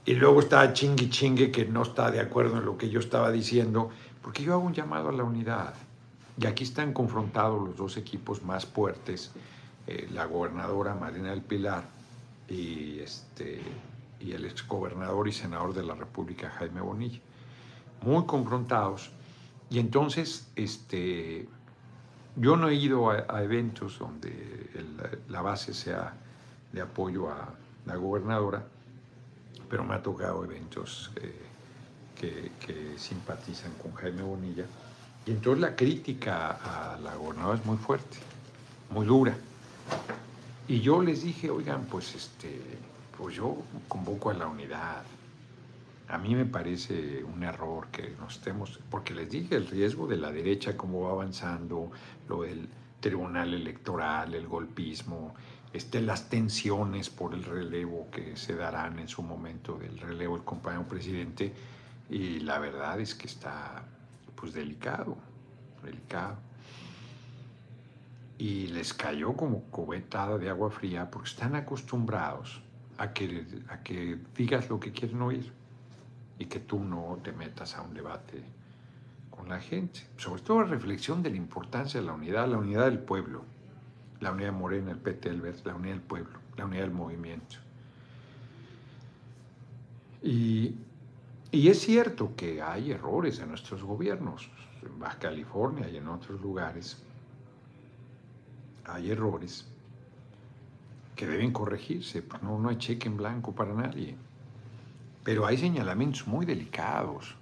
[0.05, 3.33] y luego estaba chingui chingue que no está de acuerdo en lo que yo estaba
[3.33, 3.91] diciendo,
[4.23, 5.75] porque yo hago un llamado a la unidad.
[6.41, 9.33] Y aquí están confrontados los dos equipos más fuertes
[9.87, 11.85] eh, la gobernadora Marina del Pilar
[12.49, 13.61] y, este,
[14.20, 17.18] y el exgobernador y senador de la República Jaime Bonilla,
[18.03, 19.11] muy confrontados.
[19.70, 21.49] Y entonces, este,
[22.37, 24.70] yo no he ido a, eventos donde
[25.28, 26.14] la base sea
[26.72, 27.55] de apoyo a
[27.87, 28.64] la gobernadora,
[29.68, 31.35] pero me ha tocado eventos eh,
[32.14, 34.64] que, que, simpatizan con Jaime Bonilla.
[35.26, 38.18] Y entonces la crítica a la gobernadora es muy fuerte,
[38.91, 39.35] muy dura.
[40.68, 42.61] Y yo les dije, oigan, pues este,
[43.18, 43.57] pues yo
[43.88, 45.03] convoco a la unidad.
[46.09, 50.16] A mí me parece un error que nos estemos, porque les dije el riesgo de
[50.16, 51.90] la derecha, cómo va avanzando,
[52.28, 52.68] lo del
[53.01, 55.34] tribunal electoral, el golpismo,
[55.72, 60.45] este, las tensiones por el relevo que se darán en su momento del relevo del
[60.45, 61.53] compañero presidente.
[62.09, 63.82] Y la verdad es que está
[64.36, 65.16] pues delicado,
[65.82, 66.52] delicado
[68.43, 72.61] y les cayó como cubetada de agua fría porque están acostumbrados
[72.99, 75.53] a que, a que digas lo que quieren oír
[76.40, 78.43] y que tú no te metas a un debate
[79.30, 80.01] con la gente.
[80.16, 83.45] Sobre todo la reflexión de la importancia de la unidad, la unidad del pueblo,
[84.18, 87.59] la unidad Morena, el PT, el Verde, la unidad del pueblo, la unidad del movimiento.
[90.20, 90.74] Y,
[91.53, 94.51] y es cierto que hay errores en nuestros gobiernos,
[94.84, 97.05] en Baja California y en otros lugares,
[98.85, 99.66] hay errores
[101.16, 104.16] que deben corregirse, pues no, no hay cheque en blanco para nadie.
[105.24, 107.37] Pero hay señalamientos muy delicados.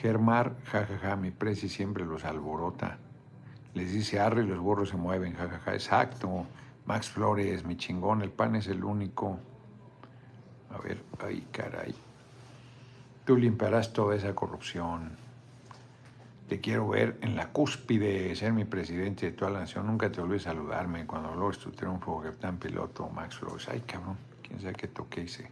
[0.00, 2.98] Germar, jajaja, mi preci siempre los alborota.
[3.74, 6.46] Les dice, arre, los borros se mueven, jajaja, exacto.
[6.86, 9.38] Max Flores, mi chingón, el pan es el único.
[10.70, 11.94] A ver, ay, caray.
[13.24, 15.27] Tú limpiarás toda esa corrupción
[16.48, 19.86] te quiero ver en la cúspide de ser mi presidente de toda la nación.
[19.86, 23.68] Nunca te olvides saludarme cuando logres tu triunfo, capitán piloto Max Flores.
[23.68, 25.50] Ay, cabrón, quién sabe qué toque hice.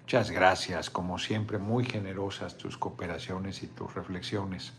[0.00, 4.72] Muchas gracias, como siempre, muy generosas tus cooperaciones y tus reflexiones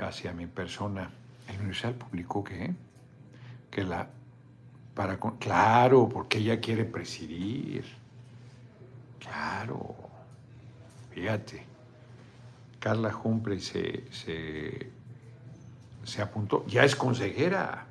[0.00, 1.10] hacia mi persona.
[1.48, 2.74] El Universal publicó que,
[3.70, 4.08] que la,
[4.94, 7.84] para, claro, porque ella quiere presidir.
[9.18, 9.96] Claro,
[11.10, 11.75] fíjate.
[12.86, 14.04] Carla Humphrey se,
[16.04, 17.84] se, apuntó, ya es consejera,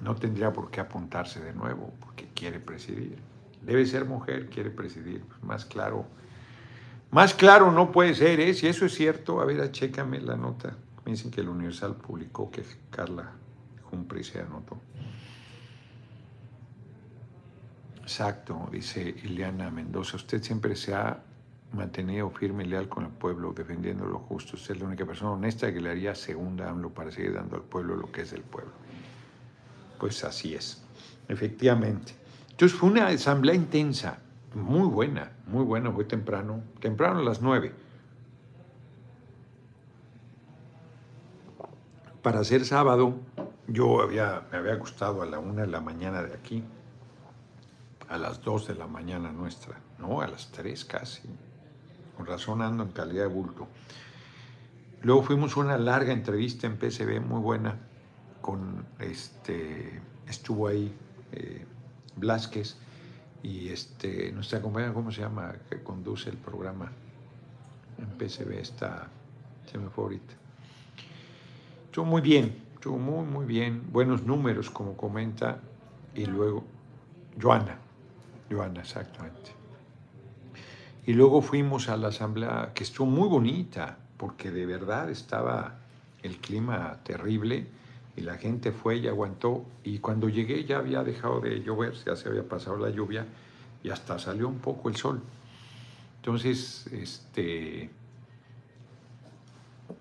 [0.00, 3.18] no tendría por qué apuntarse de nuevo porque quiere presidir.
[3.60, 6.06] Debe ser mujer, quiere presidir, pues, más claro.
[7.10, 8.54] Más claro no puede ser, ¿eh?
[8.54, 10.74] Si eso es cierto, a ver, chécame la nota.
[11.04, 13.32] Me dicen que el Universal publicó que Carla
[13.92, 14.80] Humphrey se anotó.
[18.00, 20.16] Exacto, dice Ileana Mendoza.
[20.16, 21.27] Usted siempre se ha
[21.72, 24.56] mantenido firme y leal con el pueblo, defendiendo lo justo.
[24.56, 27.62] Usted es la única persona honesta que le haría segunda AMLO para seguir dando al
[27.62, 28.72] pueblo lo que es del pueblo.
[29.98, 30.82] Pues así es,
[31.28, 32.14] efectivamente.
[32.50, 34.18] Entonces fue una asamblea intensa,
[34.54, 37.72] muy buena, muy buena, fue temprano, temprano a las nueve.
[42.22, 43.14] Para ser sábado,
[43.66, 46.64] yo había, me había gustado a la una de la mañana de aquí,
[48.08, 51.28] a las dos de la mañana nuestra, no, a las tres casi
[52.18, 53.68] con razón ando en calidad de bulto.
[55.02, 57.76] Luego fuimos a una larga entrevista en PCB, muy buena,
[58.40, 60.92] con este, estuvo ahí
[61.30, 61.64] eh,
[63.44, 66.90] y este, nuestra compañera, ¿cómo se llama?, que conduce el programa
[67.98, 69.08] en PCB, está,
[69.70, 70.34] se me fue ahorita.
[71.84, 75.60] Estuvo muy bien, estuvo muy, muy bien, buenos números, como comenta,
[76.16, 76.64] y luego,
[77.40, 77.78] Joana,
[78.50, 79.57] Joana, exactamente.
[81.08, 85.76] Y luego fuimos a la asamblea, que estuvo muy bonita, porque de verdad estaba
[86.22, 87.66] el clima terrible
[88.14, 89.64] y la gente fue y aguantó.
[89.84, 93.24] Y cuando llegué ya había dejado de llover, ya se había pasado la lluvia
[93.82, 95.22] y hasta salió un poco el sol.
[96.16, 97.88] Entonces, este,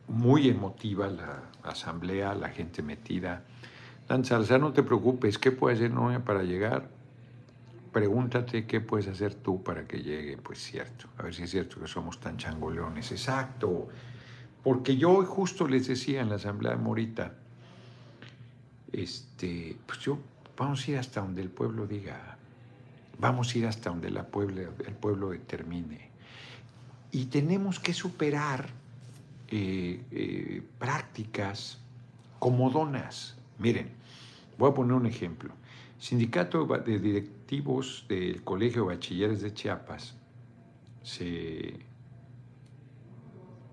[0.10, 3.44] muy emotiva la asamblea, la gente metida.
[4.10, 6.97] Dan Salazar, no te preocupes, ¿qué puede hacer Noemia para llegar?
[7.92, 10.38] Pregúntate qué puedes hacer tú para que llegue.
[10.38, 13.12] Pues cierto, a ver si es cierto que somos tan changoleones.
[13.12, 13.88] Exacto.
[14.64, 17.34] Porque yo justo les decía en la asamblea de Morita,
[18.92, 20.20] este, pues yo,
[20.58, 22.38] vamos a ir hasta donde el pueblo diga,
[23.20, 26.10] vamos a ir hasta donde la el pueblo determine.
[27.12, 28.70] Y tenemos que superar
[29.50, 31.80] eh, eh, prácticas
[32.40, 33.38] comodonas.
[33.60, 33.90] Miren,
[34.58, 35.54] voy a poner un ejemplo.
[36.00, 40.16] Sindicato de directivos del Colegio de Bachilleres de Chiapas.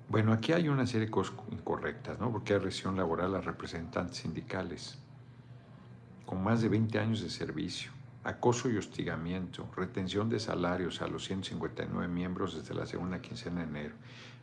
[0.08, 2.30] Bueno, aquí hay una serie de cosas incorrectas, ¿no?
[2.30, 4.96] Porque hay región laboral a representantes sindicales
[6.24, 7.90] con más de 20 años de servicio,
[8.22, 13.66] acoso y hostigamiento, retención de salarios a los 159 miembros desde la segunda quincena de
[13.66, 13.94] enero,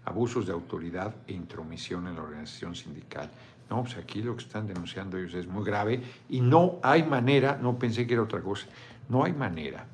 [0.03, 3.31] abusos de autoridad e intromisión en la organización sindical.
[3.69, 7.57] No, pues aquí lo que están denunciando ellos es muy grave y no hay manera,
[7.61, 8.67] no pensé que era otra cosa,
[9.09, 9.85] no hay manera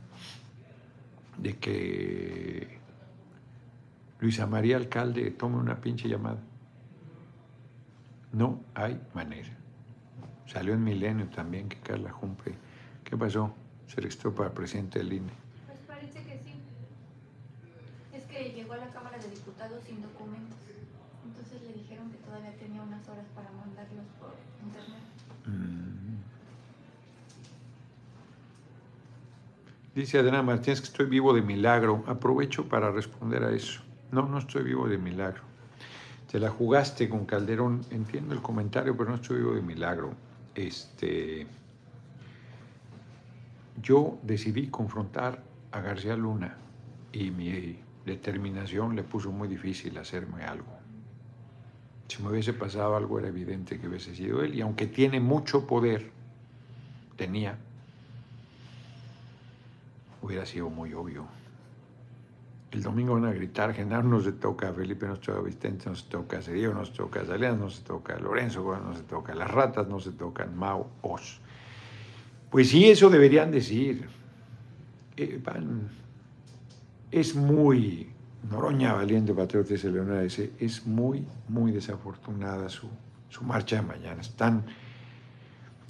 [1.38, 2.78] de que
[4.20, 6.39] Luisa María Alcalde tome una pinche llamada.
[8.34, 9.49] No hay manera.
[10.47, 12.55] Salió en Milenio también que Carla Jumpe.
[13.03, 13.53] ¿Qué pasó?
[13.88, 15.32] Se registró para presidente del INE.
[15.68, 16.53] Pues parece que sí.
[18.14, 20.58] Es que llegó a la Cámara de Diputados sin documentos.
[21.26, 25.03] Entonces le dijeron que todavía tenía unas horas para mandarlos por internet.
[25.45, 25.96] Mm.
[29.97, 32.03] Dice Adriana Martínez que estoy vivo de milagro.
[32.07, 33.81] Aprovecho para responder a eso.
[34.11, 35.41] No, no estoy vivo de milagro.
[36.31, 37.81] Te la jugaste con Calderón.
[37.89, 40.11] Entiendo el comentario, pero no estoy vivo de milagro
[40.57, 41.45] este,
[43.81, 46.57] yo decidí confrontar a García Luna
[47.13, 50.73] y mi determinación le puso muy difícil hacerme algo.
[52.07, 55.67] Si me hubiese pasado algo era evidente que hubiese sido él y aunque tiene mucho
[55.67, 56.09] poder,
[57.15, 57.59] tenía,
[60.28, 61.25] hubiera sido muy obvio.
[62.71, 65.95] El domingo van a gritar, Genaro no se toca, Felipe no se toca, Vicente no
[65.95, 69.49] se toca, Cedillo no se toca, Salinas no se toca, Lorenzo no se toca, las
[69.49, 71.39] ratas no se tocan, Mao, Os.
[72.49, 74.09] Pues sí, eso deberían decir.
[75.15, 75.41] Eh,
[77.09, 78.09] es muy,
[78.51, 82.89] Noroña Valiente Patriota y Leonora dice, es muy, muy desafortunada su,
[83.30, 84.19] su marcha de mañana.
[84.19, 84.65] Están,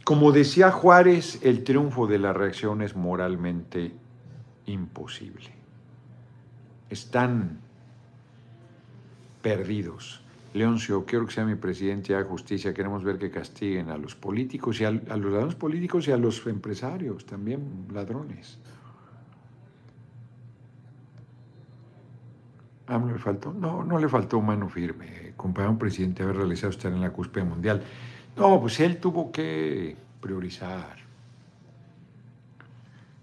[0.03, 3.93] como decía Juárez, el triunfo de la reacción es moralmente
[4.67, 5.57] imposible
[6.89, 7.59] están
[9.41, 10.21] perdidos.
[10.53, 14.79] Leoncio, quiero que sea mi presidente de justicia, queremos ver que castiguen a los políticos
[14.81, 18.57] y a, los ladrones políticos y a los empresarios, también ladrones.
[22.87, 23.53] ¿A le faltó?
[23.53, 25.33] No, no le faltó mano firme.
[25.37, 27.83] Un presidente haber realizado estar en la cúspide mundial.
[28.37, 31.06] No, pues él tuvo que priorizar.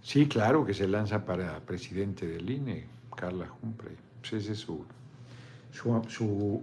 [0.05, 2.85] Sí, claro que se lanza para presidente del INE,
[3.17, 3.97] Carla Humphrey.
[4.21, 4.85] Pues ese es su,
[5.73, 6.63] su,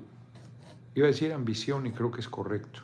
[0.94, 2.82] iba a decir ambición y creo que es correcto.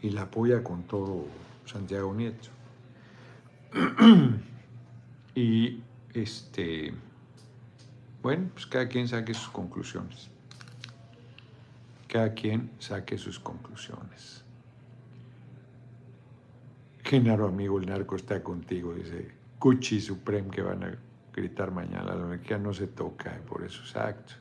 [0.00, 1.26] Y la apoya con todo
[1.66, 2.48] Santiago Nieto.
[5.34, 5.82] y
[6.14, 6.94] este,
[8.22, 10.30] bueno, pues cada quien saque sus conclusiones.
[12.08, 14.42] Cada quien saque sus conclusiones.
[17.08, 20.98] Genaro, amigo, el narco está contigo, dice Cuchi Supreme que van a
[21.32, 24.34] gritar mañana, la monarquía no se toca, por eso exacto.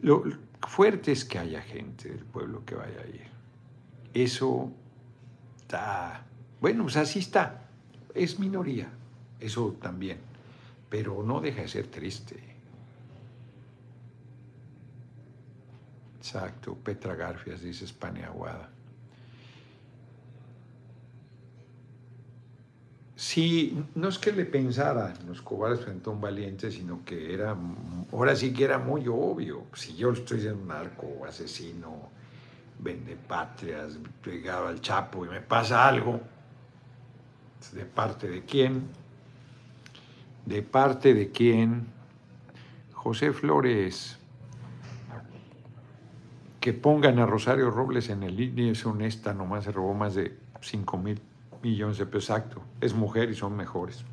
[0.00, 0.24] Lo
[0.66, 3.28] fuerte es que haya gente del pueblo que vaya a ir.
[4.14, 4.72] Eso
[5.60, 6.24] está,
[6.62, 7.68] bueno, pues así está,
[8.14, 8.88] es minoría,
[9.38, 10.16] eso también,
[10.88, 12.42] pero no deja de ser triste.
[16.16, 18.70] Exacto, Petra Garfias dice España Aguada.
[23.20, 27.54] Sí, no es que le pensaran los cobardes frente a un valiente, sino que era,
[28.12, 29.66] ahora sí que era muy obvio.
[29.74, 32.08] Si yo estoy en un narco, asesino,
[32.78, 36.18] vende patrias, pegaba al chapo y me pasa algo,
[37.72, 38.88] ¿de parte de quién?
[40.46, 41.88] ¿De parte de quién?
[42.94, 44.18] José Flores,
[46.58, 50.38] que pongan a Rosario Robles en el línea es honesta, nomás se robó más de
[50.62, 51.20] 5 mil
[51.62, 52.62] millones de pesos, exacto.
[52.80, 54.04] Es mujer y son mejores.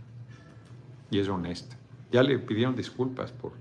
[1.09, 1.77] Y es honesta.
[2.11, 3.53] Ya le pidieron disculpas por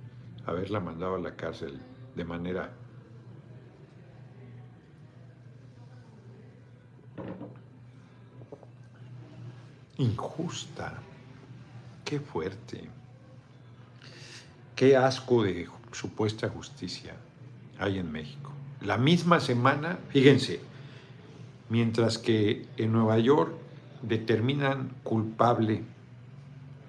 [0.45, 1.81] haberla mandado a la cárcel
[2.15, 2.73] de manera
[9.99, 10.95] injusta.
[12.05, 12.89] Qué fuerte.
[14.75, 17.15] Qué asco de supuesta justicia
[17.79, 18.53] hay en México.
[18.83, 20.61] La misma semana, fíjense,
[21.69, 23.55] mientras que en Nueva York
[24.07, 25.85] determinan culpable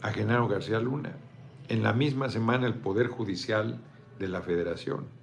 [0.01, 1.13] a Genaro García Luna,
[1.69, 3.79] en la misma semana el Poder Judicial
[4.19, 5.17] de la Federación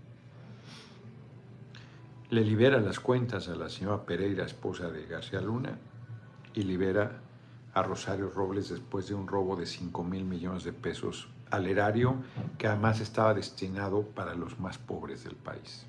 [2.34, 5.78] le libera las cuentas a la señora Pereira, esposa de García Luna,
[6.52, 7.20] y libera
[7.74, 12.16] a Rosario Robles después de un robo de 5 mil millones de pesos al erario
[12.58, 15.86] que además estaba destinado para los más pobres del país.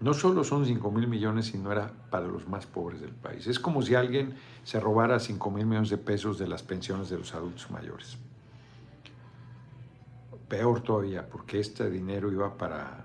[0.00, 3.46] No solo son 5 mil millones, sino era para los más pobres del país.
[3.46, 4.34] Es como si alguien
[4.64, 8.16] se robara 5 mil millones de pesos de las pensiones de los adultos mayores.
[10.48, 13.04] Peor todavía, porque este dinero iba para,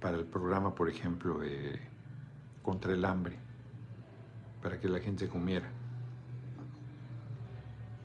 [0.00, 1.40] para el programa, por ejemplo,
[2.62, 3.36] contra el hambre,
[4.62, 5.70] para que la gente comiera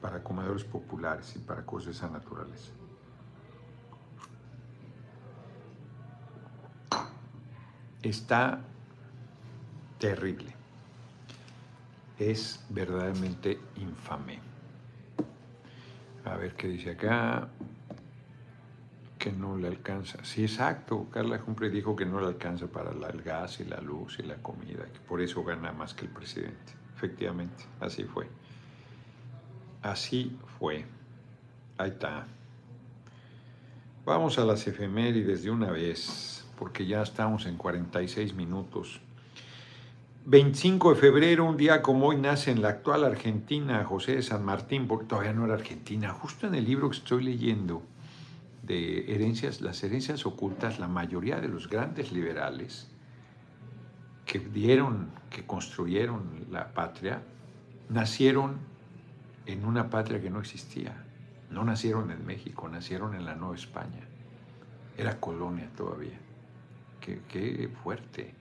[0.00, 2.70] para comedores populares y para cosas de esa naturaleza.
[8.02, 8.60] Está
[9.98, 10.54] terrible.
[12.18, 14.40] Es verdaderamente infame.
[16.24, 17.48] A ver qué dice acá.
[19.18, 20.24] Que no le alcanza.
[20.24, 21.08] Sí, exacto.
[21.10, 24.36] Carla Jumpre dijo que no le alcanza para el gas y la luz y la
[24.36, 26.72] comida, que por eso gana más que el presidente.
[26.96, 28.28] Efectivamente, así fue.
[29.82, 30.86] Así fue.
[31.76, 32.26] Ahí está.
[34.04, 39.00] Vamos a las efemérides de una vez, porque ya estamos en 46 minutos.
[40.26, 44.44] 25 de febrero, un día como hoy, nace en la actual Argentina José de San
[44.44, 47.82] Martín, porque todavía no era Argentina, justo en el libro que estoy leyendo
[48.62, 52.90] de herencias, las herencias ocultas, la mayoría de los grandes liberales
[54.26, 57.22] que dieron, que construyeron la patria,
[57.88, 58.58] nacieron
[59.46, 61.06] en una patria que no existía.
[61.50, 64.06] No nacieron en México, nacieron en la Nueva España.
[64.98, 66.18] Era colonia todavía.
[67.00, 68.34] Qué, fuerte.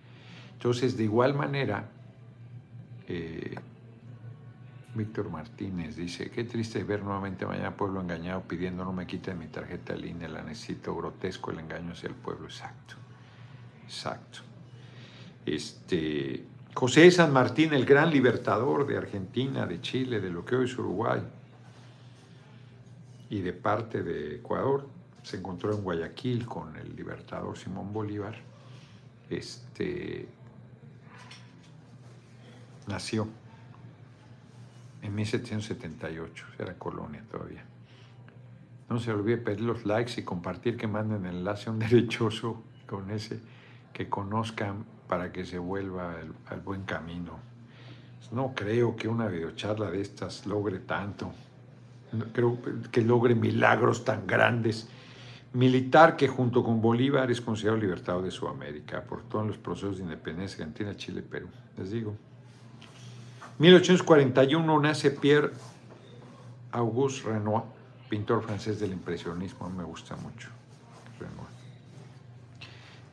[0.53, 1.89] Entonces, de igual manera,
[3.07, 3.55] eh,
[4.93, 9.47] Víctor Martínez dice, qué triste ver nuevamente mañana pueblo engañado pidiendo no me quiten mi
[9.47, 12.47] tarjeta de línea, la necesito, grotesco el engaño hacia el pueblo.
[12.47, 12.95] Exacto,
[13.85, 14.39] exacto.
[15.45, 16.43] Este,
[16.73, 20.77] José San Martín, el gran libertador de Argentina, de Chile, de lo que hoy es
[20.77, 21.21] Uruguay
[23.29, 24.87] y de parte de Ecuador,
[25.23, 28.48] se encontró en Guayaquil con el libertador Simón Bolívar.
[29.29, 30.27] Este
[32.87, 33.27] nació
[35.01, 37.63] en 1778, era colonia todavía.
[38.89, 42.63] No se olvide pedir los likes y compartir que manden el enlace a un derechoso
[42.87, 43.39] con ese
[43.93, 46.15] que conozcan para que se vuelva
[46.47, 47.39] al, buen camino.
[48.31, 51.31] No creo que una videocharla de estas logre tanto.
[52.11, 52.57] No creo
[52.91, 54.87] que logre milagros tan grandes.
[55.53, 60.03] Militar que junto con Bolívar es considerado libertador de Sudamérica por todos los procesos de
[60.03, 61.47] independencia Argentina, Chile, Perú.
[61.77, 62.15] Les digo.
[63.57, 65.51] 1841 nace Pierre
[66.71, 67.63] Auguste Renoir,
[68.09, 69.69] pintor francés del impresionismo.
[69.69, 70.49] Me gusta mucho.
[71.19, 71.49] Renoir.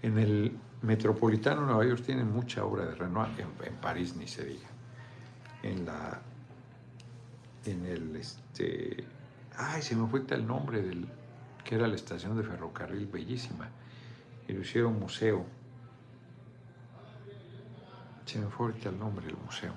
[0.02, 4.44] En el Metropolitano de Nueva York tiene mucha obra de Renoir, en, París ni se
[4.44, 4.68] diga.
[5.62, 6.20] En la.
[7.64, 8.14] En el.
[8.14, 9.04] Este,
[9.56, 11.08] ay, se me fue el nombre del.
[11.66, 13.68] Que era la estación de ferrocarril, bellísima.
[14.46, 15.44] Y lo hicieron museo.
[18.24, 19.72] Se me fue el nombre del museo.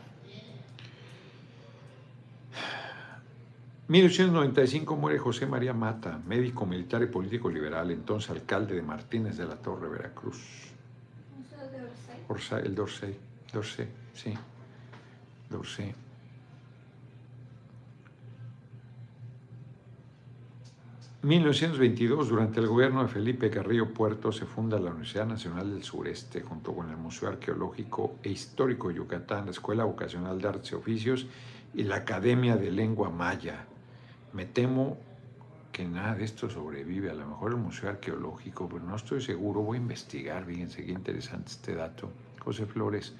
[3.87, 9.45] 1895 muere José María Mata, médico militar y político liberal, entonces alcalde de Martínez de
[9.45, 10.69] la Torre, Veracruz
[12.63, 13.17] el Dorsey,
[13.51, 14.33] Dorsey, sí,
[15.49, 15.95] Dorsey.
[21.21, 26.39] 1922, durante el gobierno de Felipe Carrillo Puerto, se funda la Universidad Nacional del Sureste,
[26.39, 30.75] junto con el Museo Arqueológico e Histórico de Yucatán, la Escuela Vocacional de Artes y
[30.75, 31.27] Oficios
[31.73, 33.65] y la Academia de Lengua Maya.
[34.31, 34.97] Me temo
[35.73, 39.59] que nada de esto sobrevive, a lo mejor el Museo Arqueológico, pero no estoy seguro,
[39.59, 42.09] voy a investigar, fíjense qué interesante este dato.
[42.39, 43.13] José Flores,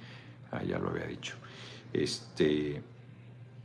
[0.51, 1.35] ah, ya lo había dicho.
[1.91, 2.81] Este,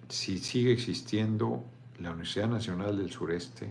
[0.08, 1.62] si sigue existiendo
[2.00, 3.68] la Universidad Nacional del Sureste,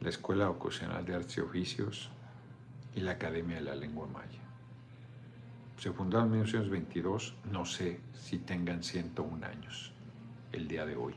[0.00, 2.10] la Escuela Vocacional de Artes y Oficios
[2.94, 4.40] y la Academia de la Lengua Maya.
[5.76, 9.92] Se fundaron en 1922, no sé si tengan 101 años
[10.52, 11.14] el día de hoy.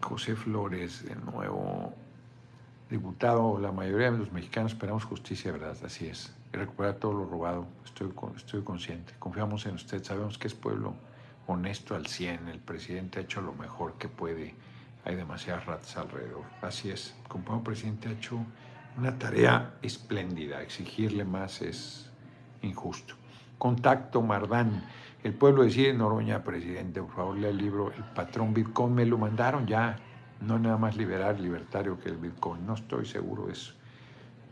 [0.00, 1.94] José Flores, de nuevo,
[2.88, 5.76] diputado, la mayoría de los mexicanos esperamos justicia, ¿verdad?
[5.84, 6.34] Así es.
[6.52, 7.66] Y recuperar todo lo robado.
[7.84, 9.14] Estoy, estoy consciente.
[9.18, 10.02] Confiamos en usted.
[10.02, 10.94] Sabemos que es pueblo
[11.46, 12.48] honesto al 100.
[12.48, 14.54] El presidente ha hecho lo mejor que puede.
[15.04, 16.44] Hay demasiadas ratas alrededor.
[16.62, 17.14] Así es.
[17.28, 18.38] Como presidente ha hecho
[18.96, 20.62] una tarea espléndida.
[20.62, 22.10] Exigirle más es
[22.62, 23.14] injusto.
[23.58, 24.84] Contacto Mardán.
[25.22, 28.94] El pueblo decide Noroña, presidente, por favor, lea el libro El patrón Bitcoin.
[28.94, 29.96] Me lo mandaron ya.
[30.40, 32.66] No nada más liberar, libertario que el Bitcoin.
[32.66, 33.74] No estoy seguro de eso.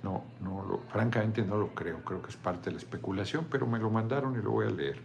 [0.02, 2.04] No, no francamente no lo creo.
[2.04, 4.70] Creo que es parte de la especulación, pero me lo mandaron y lo voy a
[4.70, 5.02] leer.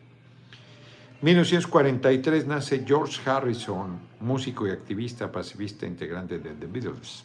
[1.23, 7.23] 1943 nace George Harrison, músico y activista pacifista integrante de The Beatles.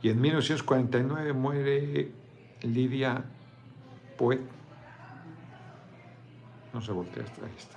[0.00, 2.12] Y en 1949 muere
[2.62, 3.24] Lidia
[4.16, 4.40] Poet.
[6.72, 7.76] No se voltea, ahí está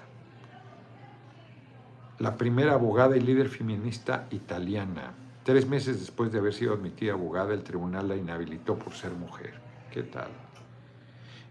[2.19, 5.13] la primera abogada y líder feminista italiana.
[5.43, 9.53] Tres meses después de haber sido admitida abogada, el tribunal la inhabilitó por ser mujer.
[9.89, 10.29] ¿Qué tal?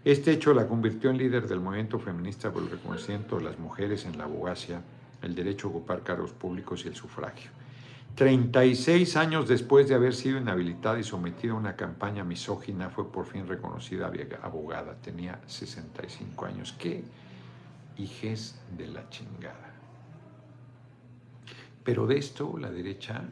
[0.09, 4.05] Este hecho la convirtió en líder del movimiento feminista por el reconocimiento de las mujeres
[4.05, 4.81] en la abogacía,
[5.21, 7.51] el derecho a ocupar cargos públicos y el sufragio.
[8.15, 13.27] 36 años después de haber sido inhabilitada y sometida a una campaña misógina, fue por
[13.27, 14.95] fin reconocida abogada.
[14.95, 16.73] Tenía 65 años.
[16.79, 17.03] ¡Qué
[17.95, 19.75] hijes de la chingada!
[21.83, 23.25] Pero de esto la derecha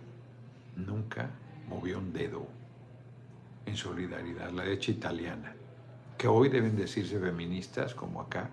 [0.76, 1.32] nunca
[1.68, 2.46] movió un dedo
[3.66, 5.57] en solidaridad, la derecha italiana,
[6.18, 8.50] que hoy deben decirse feministas como acá,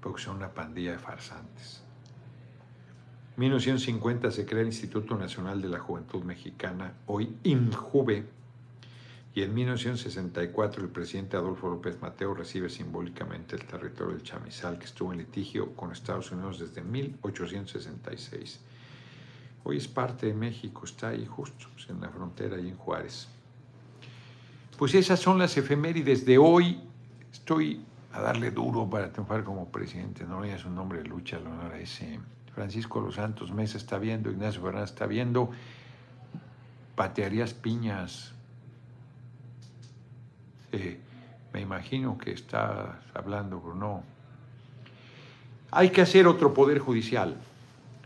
[0.00, 1.82] porque son una pandilla de farsantes.
[3.36, 8.24] En 1950 se crea el Instituto Nacional de la Juventud Mexicana, hoy INJUVE,
[9.34, 14.86] y en 1964 el presidente Adolfo López Mateo recibe simbólicamente el territorio del Chamizal, que
[14.86, 18.60] estuvo en litigio con Estados Unidos desde 1866.
[19.64, 23.28] Hoy es parte de México, está ahí justo, pues, en la frontera, ahí en Juárez.
[24.78, 26.80] Pues esas son las efemérides de hoy.
[27.38, 30.24] Estoy a darle duro para triunfar como presidente.
[30.24, 32.18] No es un nombre de lucha, lo agradece.
[32.54, 35.50] Francisco Los Santos Mesa está viendo, Ignacio Fernández está viendo.
[36.94, 38.32] Patearías piñas.
[41.52, 44.02] me imagino que está hablando, pero no.
[45.70, 47.36] Hay que hacer otro poder judicial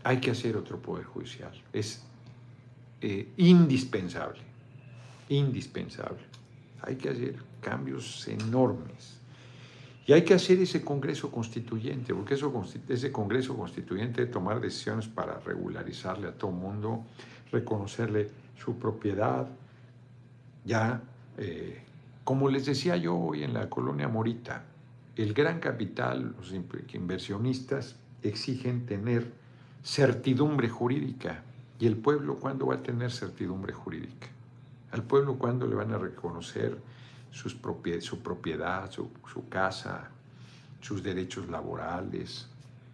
[0.03, 1.51] hay que hacer otro poder judicial.
[1.73, 2.03] Es
[3.01, 4.41] eh, indispensable,
[5.29, 6.21] indispensable.
[6.81, 9.19] Hay que hacer cambios enormes.
[10.05, 12.51] Y hay que hacer ese Congreso Constituyente, porque eso,
[12.89, 17.03] ese Congreso Constituyente debe tomar decisiones para regularizarle a todo mundo,
[17.51, 19.47] reconocerle su propiedad.
[20.65, 21.01] Ya,
[21.37, 21.81] eh,
[22.23, 24.63] como les decía yo hoy en la colonia Morita,
[25.15, 29.31] el gran capital, los inversionistas exigen tener
[29.83, 31.43] certidumbre jurídica.
[31.79, 34.27] ¿Y el pueblo cuándo va a tener certidumbre jurídica?
[34.91, 36.77] ¿Al pueblo cuándo le van a reconocer
[37.31, 37.57] sus
[38.01, 40.09] su propiedad, su, su casa,
[40.81, 42.47] sus derechos laborales,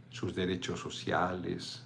[0.10, 1.84] sus derechos sociales,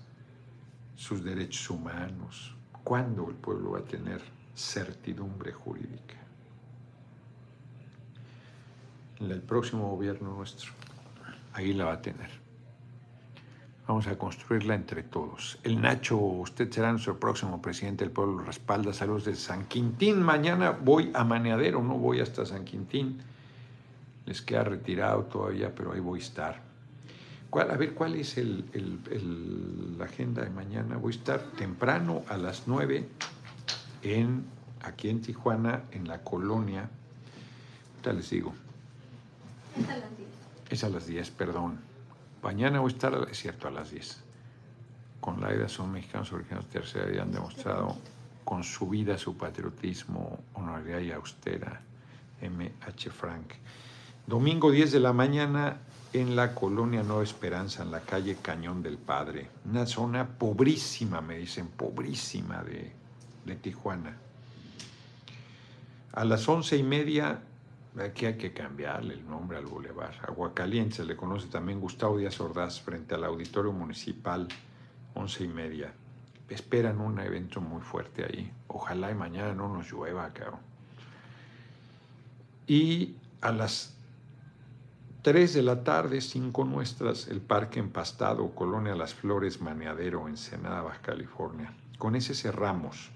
[0.96, 2.54] sus derechos humanos?
[2.84, 4.22] ¿Cuándo el pueblo va a tener
[4.56, 6.18] certidumbre jurídica?
[9.20, 10.72] En el próximo gobierno nuestro,
[11.54, 12.41] ahí la va a tener.
[13.88, 15.58] Vamos a construirla entre todos.
[15.64, 18.94] El Nacho, usted será nuestro próximo presidente del pueblo, respalda.
[18.94, 20.22] Saludos de San Quintín.
[20.22, 23.22] Mañana voy a Maneadero, no voy hasta San Quintín.
[24.26, 26.62] Les queda retirado todavía, pero ahí voy a estar.
[27.54, 30.98] a ver, ¿cuál es la agenda de mañana?
[30.98, 33.10] Voy a estar temprano a las 9
[34.04, 34.46] en,
[34.84, 36.88] aquí en Tijuana, en la colonia.
[38.04, 38.54] ¿Qué les digo?
[39.76, 40.30] Es a las 10.
[40.70, 41.91] Es a las 10, perdón
[42.44, 44.24] Mañana voy a estar, es cierto, a las 10.
[45.20, 47.98] Con la Laida son mexicanos originarios de tercera y han demostrado
[48.44, 51.82] con su vida su patriotismo, honorabilidad y austera.
[52.42, 53.12] M.H.
[53.12, 53.54] Frank.
[54.26, 55.78] Domingo 10 de la mañana
[56.14, 59.50] en la colonia Nueva Esperanza, en la calle Cañón del Padre.
[59.66, 62.92] Una zona pobrísima, me dicen, pobrísima de,
[63.46, 64.18] de Tijuana.
[66.14, 67.42] A las once y media
[68.00, 70.16] Aquí hay que cambiarle el nombre al bulevar.
[70.26, 74.48] Aguacaliente se le conoce también Gustavo Díaz Ordaz frente al Auditorio Municipal,
[75.14, 75.94] once y media.
[76.48, 78.52] Esperan un evento muy fuerte ahí.
[78.68, 80.62] Ojalá y mañana no nos llueva, cabrón.
[82.66, 83.94] Y a las
[85.24, 91.02] 3 de la tarde, cinco nuestras, el Parque Empastado, Colonia Las Flores, Maneadero, Ensenada, Baja
[91.02, 91.74] California.
[91.98, 93.12] Con ese cerramos.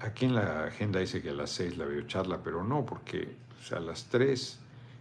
[0.00, 3.36] Aquí en la agenda dice que a las 6 la videocharla, pero no, porque
[3.74, 4.58] a las 3,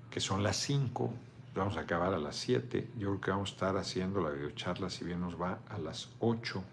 [0.10, 1.14] que son las 5,
[1.54, 2.92] vamos a acabar a las 7.
[2.98, 6.10] Yo creo que vamos a estar haciendo la videocharla, si bien nos va, a las
[6.20, 6.64] 8.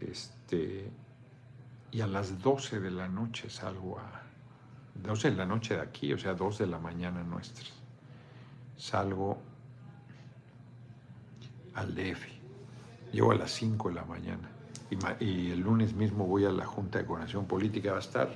[0.00, 0.90] Este,
[1.90, 4.22] y a las 12 de la noche salgo a...
[4.94, 7.72] 12 de la noche de aquí, o sea, 2 de la mañana nuestras.
[8.76, 9.38] Salgo
[11.74, 12.22] al DF.
[13.12, 14.53] Llego a las 5 de la mañana.
[15.20, 17.92] Y, el lunes mismo voy a la Junta de Coordinación Política.
[17.92, 18.28] Va a estar,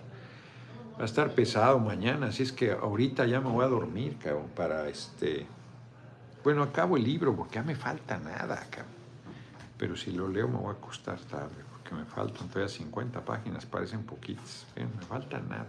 [0.98, 2.28] va a estar pesado mañana.
[2.28, 5.46] Así es que ahorita ya me voy a dormir, cabrón, para este...
[6.44, 8.98] Bueno, acabo el libro porque ya me falta nada, cabrón.
[9.76, 13.64] Pero si lo leo me voy a acostar tarde porque me faltan todavía 50 páginas,
[13.64, 14.66] parecen poquitas.
[14.76, 15.68] me falta nada.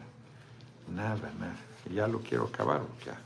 [0.87, 1.55] Nada, nada.
[1.93, 3.19] ya lo quiero acabar ya.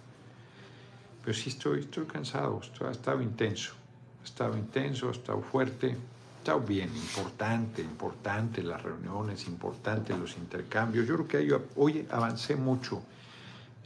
[1.24, 3.74] Pero sí estoy, estoy cansado, ha estado intenso.
[4.22, 5.98] Ha estado intenso, ha estado fuerte,
[6.44, 11.08] estado bien, importante, importante las reuniones, importante los intercambios.
[11.08, 13.02] Yo creo que hoy avancé mucho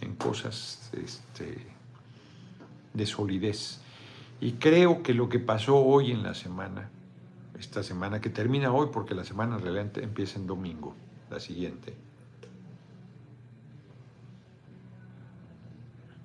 [0.02, 1.68] en cosas este,
[2.96, 3.80] de solidez.
[4.42, 6.90] Y creo que lo que pasó hoy en la semana,
[7.60, 10.96] esta semana que termina hoy, porque la semana realmente empieza en domingo,
[11.30, 11.96] la siguiente,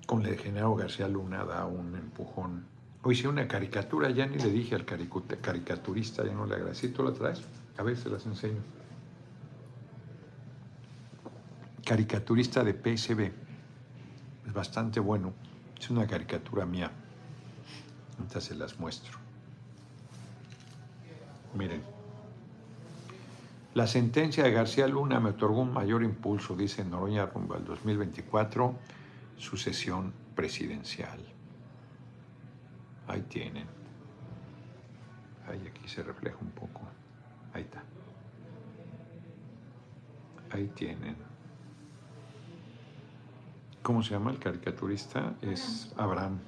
[0.07, 2.72] con el general García Luna da un empujón
[3.05, 6.87] Hoy hice una caricatura, ya ni le dije al caricaturista, ya no le agradecí.
[6.87, 7.41] ¿Tú la traes?
[7.77, 8.61] A ver, se las enseño.
[11.85, 13.31] Caricaturista de PSB.
[14.47, 15.33] Es bastante bueno.
[15.77, 16.91] Es una caricatura mía.
[18.19, 19.17] Ahorita se las muestro.
[21.55, 21.83] Miren.
[23.73, 28.75] La sentencia de García Luna me otorgó un mayor impulso, dice Noroña rumbo al 2024,
[29.35, 31.32] sucesión presidencial.
[33.07, 33.67] Ahí tienen.
[35.47, 36.81] Ahí aquí se refleja un poco.
[37.53, 37.83] Ahí está.
[40.51, 41.15] Ahí tienen.
[43.81, 45.33] ¿Cómo se llama el caricaturista?
[45.41, 46.39] Es Abraham.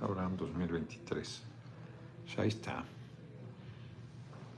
[0.00, 1.42] Abraham 2023.
[2.38, 2.84] ahí está.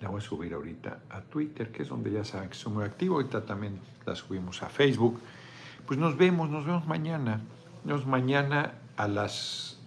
[0.03, 2.85] La voy a subir ahorita a Twitter, que es donde ya saben que soy muy
[2.85, 3.17] activo.
[3.17, 5.21] Ahorita también la subimos a Facebook.
[5.87, 7.41] Pues nos vemos, nos vemos mañana.
[7.85, 9.80] Nos vemos mañana a las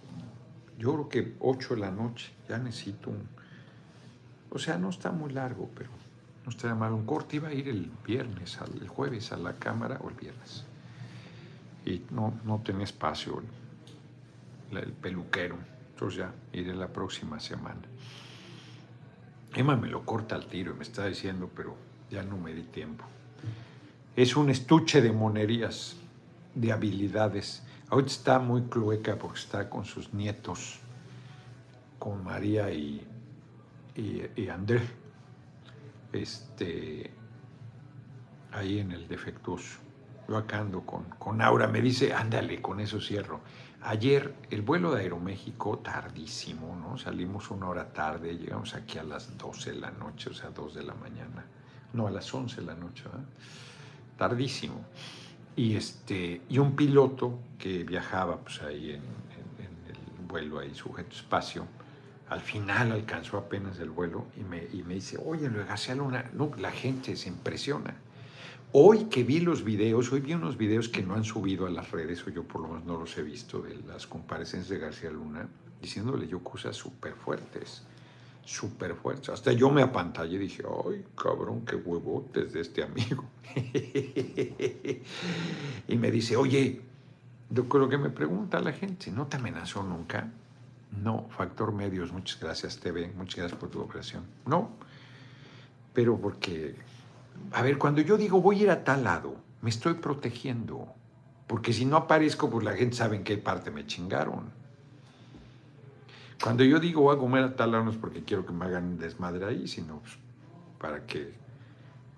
[0.78, 3.28] yo creo que 8 de la noche, ya necesito un...
[4.50, 5.90] O sea, no está muy largo, pero
[6.44, 6.92] no está mal.
[6.92, 10.64] Un corte iba a ir el viernes, el jueves a la cámara o el viernes.
[11.84, 13.42] Y no, no tenía espacio
[14.70, 15.56] el, el peluquero.
[15.92, 17.82] Entonces ya iré la próxima semana.
[19.54, 21.76] Emma me lo corta al tiro y me está diciendo, pero
[22.10, 23.04] ya no me di tiempo.
[24.16, 25.96] Es un estuche de monerías,
[26.54, 30.78] de habilidades Ahorita está muy clueca porque está con sus nietos,
[31.98, 33.06] con María y,
[33.94, 34.80] y, André,
[36.12, 37.10] este,
[38.52, 39.78] ahí en el defectuoso.
[40.26, 43.40] Yo acá ando con, con Aura, me dice, ándale, con eso cierro.
[43.82, 46.96] Ayer el vuelo de Aeroméxico, tardísimo, ¿no?
[46.96, 50.74] Salimos una hora tarde, llegamos aquí a las 12 de la noche, o sea, 2
[50.74, 51.44] de la mañana.
[51.92, 53.24] No, a las 11 de la noche, ¿verdad?
[54.16, 54.86] Tardísimo.
[55.56, 61.66] Y, este, y un piloto que viajaba pues, ahí en, el vuelo, ahí sujeto espacio,
[62.28, 66.30] al final alcanzó apenas el vuelo y me, y me dice, oye, lo de Luna,
[66.32, 67.94] no, la gente se impresiona.
[68.72, 71.92] Hoy que vi los videos, hoy vi unos videos que no han subido a las
[71.92, 75.10] redes, o yo por lo menos no los he visto, de las comparecencias de García
[75.10, 75.48] Luna,
[75.80, 77.84] diciéndole yo cosas súper fuertes
[78.44, 79.32] súper fuerte.
[79.32, 83.24] Hasta yo me apantallé y dije, ay, cabrón, qué huevotes de este amigo.
[85.88, 86.80] y me dice, oye,
[87.50, 90.30] lo que me pregunta la gente, ¿no te amenazó nunca?
[91.02, 94.24] No, Factor Medios, muchas gracias TV, muchas gracias por tu operación.
[94.46, 94.70] No,
[95.92, 96.76] pero porque,
[97.52, 100.88] a ver, cuando yo digo voy a ir a tal lado, me estoy protegiendo,
[101.46, 104.63] porque si no aparezco, pues la gente sabe en qué parte me chingaron.
[106.42, 108.98] Cuando yo digo voy a comer a tal no es porque quiero que me hagan
[108.98, 110.18] desmadre ahí, sino pues,
[110.78, 111.32] para que...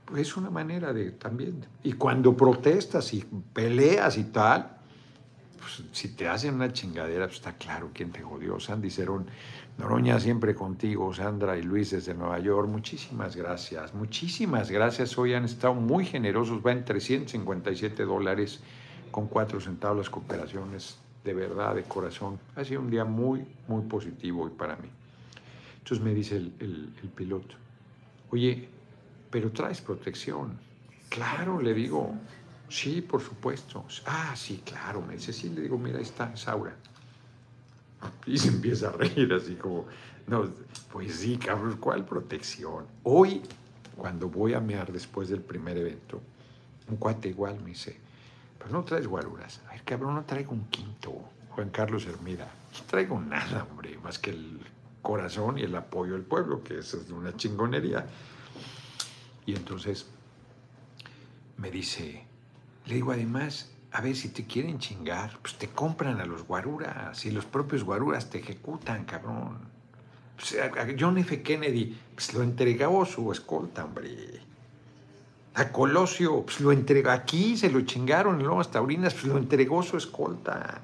[0.04, 1.66] Pues es una manera de también.
[1.82, 4.78] Y cuando protestas y peleas y tal,
[5.58, 8.60] pues si te hacen una chingadera, pues está claro quién te jodió.
[8.60, 9.26] Sandy Cerón,
[9.78, 15.18] Noroña siempre contigo, Sandra y Luis desde Nueva York, muchísimas gracias, muchísimas gracias.
[15.18, 18.60] Hoy han estado muy generosos, va en 357 dólares
[19.10, 22.38] con 4 centavos las cooperaciones de verdad, de corazón.
[22.54, 24.88] Ha sido un día muy, muy positivo hoy para mí.
[25.78, 27.56] Entonces me dice el, piloto,
[28.30, 28.68] oye,
[29.30, 30.58] pero traes protección.
[31.08, 32.14] Claro, le digo,
[32.68, 33.84] sí, por supuesto.
[34.06, 36.74] Ah, sí, claro, me dice, sí, le digo, mira, ahí está, Saura.
[38.26, 39.86] Y se empieza a reír así como,
[40.26, 40.48] no,
[40.92, 42.86] pues sí, cabrón, ¿cuál protección?
[43.02, 43.42] Hoy,
[43.96, 46.20] cuando voy a mear después del primer evento,
[46.88, 47.96] un cuate igual me dice,
[48.70, 49.60] no traes guaruras.
[49.70, 51.12] Ay, cabrón, no traigo un quinto.
[51.50, 52.50] Juan Carlos Hermida.
[52.72, 54.60] No traigo nada, hombre, más que el
[55.02, 58.06] corazón y el apoyo del pueblo, que eso es una chingonería.
[59.46, 60.06] Y entonces
[61.56, 62.26] me dice,
[62.84, 67.24] le digo, además, a ver, si te quieren chingar, pues te compran a los guaruras
[67.24, 69.58] y los propios guaruras te ejecutan, cabrón.
[70.36, 71.42] Pues a John F.
[71.42, 74.40] Kennedy, pues lo entregó su escolta, hombre.
[75.56, 79.82] A Colosio, pues lo entregó, aquí se lo chingaron en Lomas Taurinas, pues lo entregó
[79.82, 80.82] su escolta.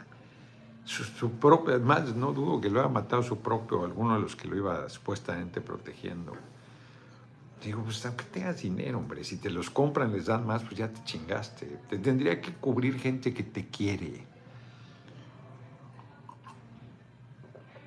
[0.84, 4.34] Su, su propio, además no dudo que lo haya matado su propio, alguno de los
[4.34, 6.32] que lo iba supuestamente protegiendo.
[7.62, 10.88] Digo, pues aunque tengas dinero, hombre, si te los compran, les dan más, pues ya
[10.88, 11.66] te chingaste.
[11.90, 14.26] Te tendría que cubrir gente que te quiere.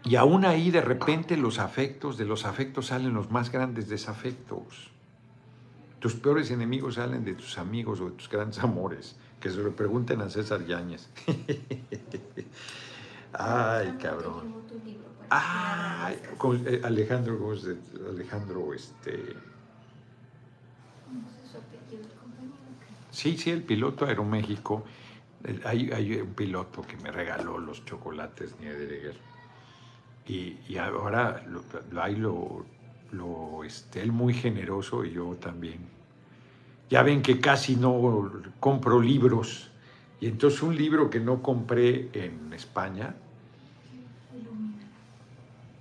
[0.03, 4.91] Y aún ahí de repente los afectos, de los afectos salen los más grandes desafectos.
[6.05, 9.15] Tus peores enemigos salen de tus amigos o de tus grandes amores.
[9.39, 11.09] Que se lo pregunten a César Yáñez.
[13.33, 14.53] Ay, cabrón.
[15.31, 16.21] Ay,
[16.83, 17.55] Alejandro,
[18.07, 19.33] Alejandro, este...
[23.09, 24.83] Sí, sí, el piloto Aeroméxico.
[25.63, 29.17] Hay, hay un piloto que me regaló los chocolates Niederegger.
[30.27, 31.63] Y, y ahora lo,
[31.99, 32.63] hay lo,
[33.11, 35.94] lo, este, él muy generoso y yo también.
[36.89, 39.69] Ya ven que casi no compro libros.
[40.19, 43.15] Y entonces un libro que no compré en España,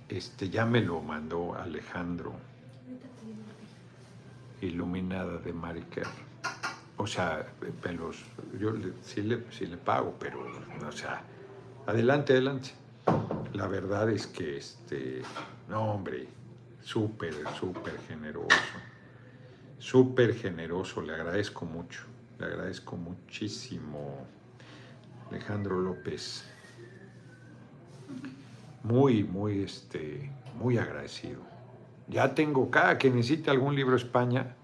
[0.09, 2.33] este, ya me lo mandó Alejandro.
[4.61, 6.07] Iluminada de Mariker
[6.97, 7.45] o sea,
[7.81, 8.23] pelos,
[8.59, 10.45] yo sí, le, sí le pago, pero,
[10.87, 11.21] o sea,
[11.85, 12.71] adelante, adelante.
[13.53, 15.21] La verdad es que, este,
[15.69, 16.27] no, hombre,
[16.81, 18.47] súper, súper generoso,
[19.85, 22.01] súper generoso, le agradezco mucho,
[22.39, 24.25] le agradezco muchísimo,
[25.29, 26.43] Alejandro López.
[28.81, 31.41] Muy, muy, este, muy agradecido.
[32.07, 34.55] Ya tengo, cada que necesite algún libro España,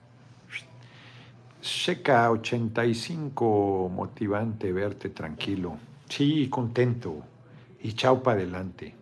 [1.62, 5.78] Seca 85, motivante verte tranquilo.
[6.10, 7.22] Sí, contento.
[7.80, 8.96] Y chao para adelante.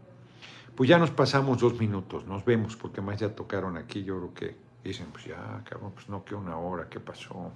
[0.75, 4.33] Pues ya nos pasamos dos minutos, nos vemos, porque más ya tocaron aquí, yo creo
[4.33, 7.51] que dicen, pues ya, cabrón, pues no, que una hora, ¿qué pasó?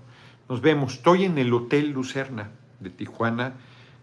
[0.50, 0.94] Nos vemos.
[0.96, 3.54] Estoy en el Hotel Lucerna de Tijuana.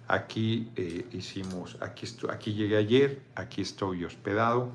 [0.08, 4.70] Aquí eh, hicimos, aquí, aquí llegué ayer, aquí estoy hospedado.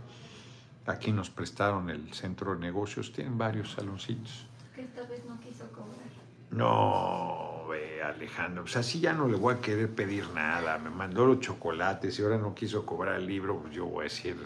[0.85, 4.45] Aquí nos prestaron el centro de negocios, tienen varios saloncitos.
[4.75, 6.05] Que esta vez no quiso cobrar.
[6.51, 10.77] No, ve, Alejandro, pues así ya no le voy a querer pedir nada.
[10.77, 14.03] Me mandó los chocolates y ahora no quiso cobrar el libro, pues yo voy a
[14.03, 14.37] decir,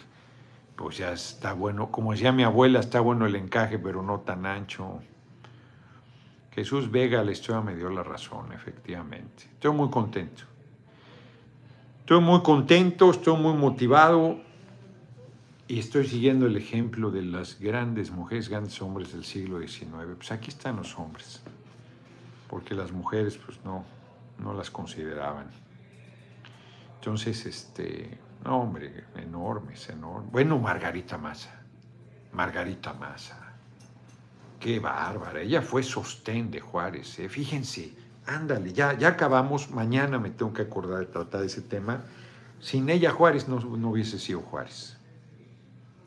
[0.79, 1.91] pues ya está bueno.
[1.91, 5.01] Como decía mi abuela, está bueno el encaje, pero no tan ancho.
[6.53, 9.43] Jesús Vega, la historia me dio la razón, efectivamente.
[9.51, 10.43] Estoy muy contento.
[11.99, 14.39] Estoy muy contento, estoy muy motivado
[15.67, 20.15] y estoy siguiendo el ejemplo de las grandes mujeres, grandes hombres del siglo XIX.
[20.15, 21.41] Pues aquí están los hombres
[22.47, 23.83] porque las mujeres pues no,
[24.41, 25.47] no las consideraban.
[26.95, 30.31] Entonces, este, no, hombre, enormes, enormes.
[30.31, 31.61] Bueno, Margarita Massa,
[32.33, 33.37] Margarita Massa,
[34.59, 37.29] qué bárbara, ella fue sostén de Juárez, ¿eh?
[37.29, 37.93] fíjense,
[38.25, 42.03] ándale, ya, ya acabamos, mañana me tengo que acordar de tratar ese tema.
[42.59, 44.97] Sin ella Juárez no, no hubiese sido Juárez.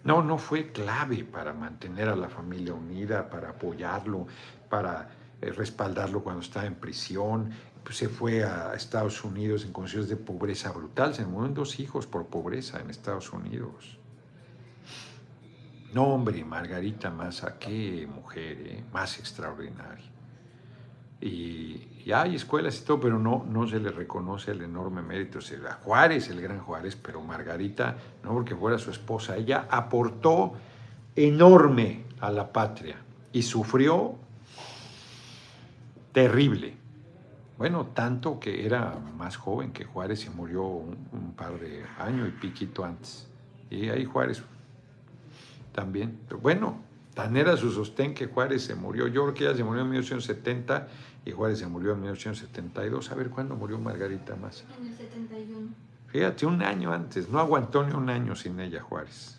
[0.05, 4.26] No, no fue clave para mantener a la familia unida, para apoyarlo,
[4.68, 5.11] para
[5.41, 7.51] eh, respaldarlo cuando estaba en prisión,
[7.85, 12.07] pues se fue a Estados Unidos en condiciones de pobreza brutal, se murieron dos hijos
[12.07, 13.99] por pobreza en Estados Unidos.
[15.93, 18.85] No, hombre, Margarita Massa, qué mujer, ¿eh?
[18.93, 20.11] más extraordinaria.
[21.20, 25.41] Y, hay escuelas y todo, pero no, no se le reconoce el enorme mérito.
[25.41, 30.55] Se a Juárez, el gran Juárez, pero Margarita, no porque fuera su esposa, ella aportó
[31.14, 32.97] enorme a la patria
[33.33, 34.16] y sufrió
[36.12, 36.82] terrible.
[37.62, 42.32] Bueno, tanto que era más joven que Juárez se murió un, par de años y
[42.32, 43.28] piquito antes.
[43.70, 44.42] Y ahí Juárez
[45.70, 46.18] también.
[46.26, 46.80] Pero bueno,
[47.14, 49.06] tan era su sostén que Juárez se murió.
[49.06, 50.88] Yo creo que ella se murió en 1970
[51.24, 53.12] y Juárez se murió en 1972.
[53.12, 54.64] A ver cuándo murió Margarita más.
[54.80, 55.68] En el 71.
[56.08, 57.28] Fíjate, un año antes.
[57.28, 59.38] No aguantó ni un año sin ella Juárez.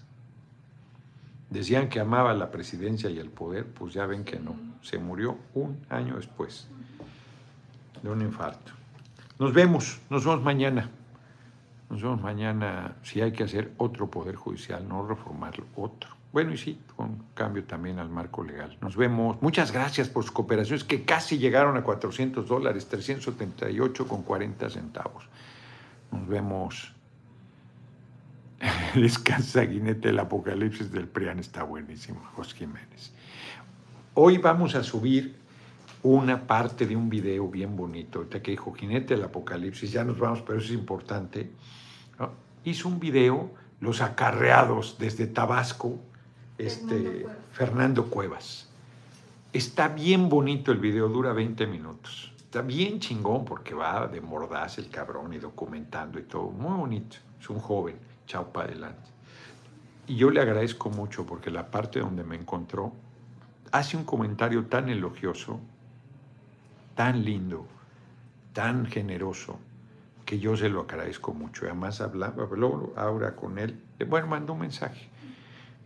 [1.50, 4.56] Decían que amaba la presidencia y el poder, pues ya ven que no.
[4.82, 6.70] Se murió un año después
[8.04, 8.72] de un infarto.
[9.40, 10.90] Nos vemos, nos vemos mañana.
[11.90, 16.10] Nos vemos mañana si hay que hacer otro poder judicial, no reformarlo, otro.
[16.32, 18.78] Bueno, y sí, con cambio también al marco legal.
[18.82, 19.42] Nos vemos.
[19.42, 25.26] Muchas gracias por sus cooperaciones que casi llegaron a 400 dólares, 378 con 40 centavos.
[26.12, 26.94] Nos vemos
[28.96, 33.12] Descansa Guinete, el apocalipsis del PRIAN está buenísimo, José Jiménez.
[34.14, 35.36] Hoy vamos a subir
[36.04, 40.20] una parte de un video bien bonito, ahorita que dijo Jinete del Apocalipsis, ya nos
[40.20, 41.52] vamos, pero eso es importante.
[42.66, 45.98] Hizo un video, los acarreados desde Tabasco,
[46.58, 48.70] este, Fernando Cuevas.
[49.52, 52.34] Está bien bonito el video, dura 20 minutos.
[52.38, 56.50] Está bien chingón porque va de mordaz el cabrón y documentando y todo.
[56.52, 57.18] Muy bonito.
[57.40, 59.10] Es un joven, chao para adelante.
[60.08, 62.94] Y yo le agradezco mucho porque la parte donde me encontró
[63.72, 65.60] hace un comentario tan elogioso,
[66.96, 67.68] tan lindo,
[68.54, 69.60] tan generoso,
[70.26, 71.66] que yo se lo agradezco mucho.
[71.66, 75.10] Además hablaba, habló ahora con él, bueno, mandó un mensaje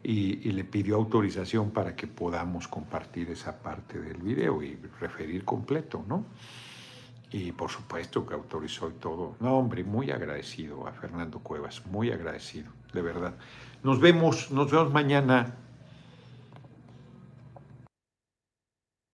[0.04, 6.04] y, le pidió autorización para que podamos compartir esa parte del video y referir completo,
[6.08, 6.26] ¿no?
[7.30, 9.36] Y por supuesto que autorizó y todo.
[9.42, 13.36] No, hombre, muy agradecido a Fernando Cuevas, muy agradecido, de verdad.
[13.84, 15.56] Nos vemos, nos vemos mañana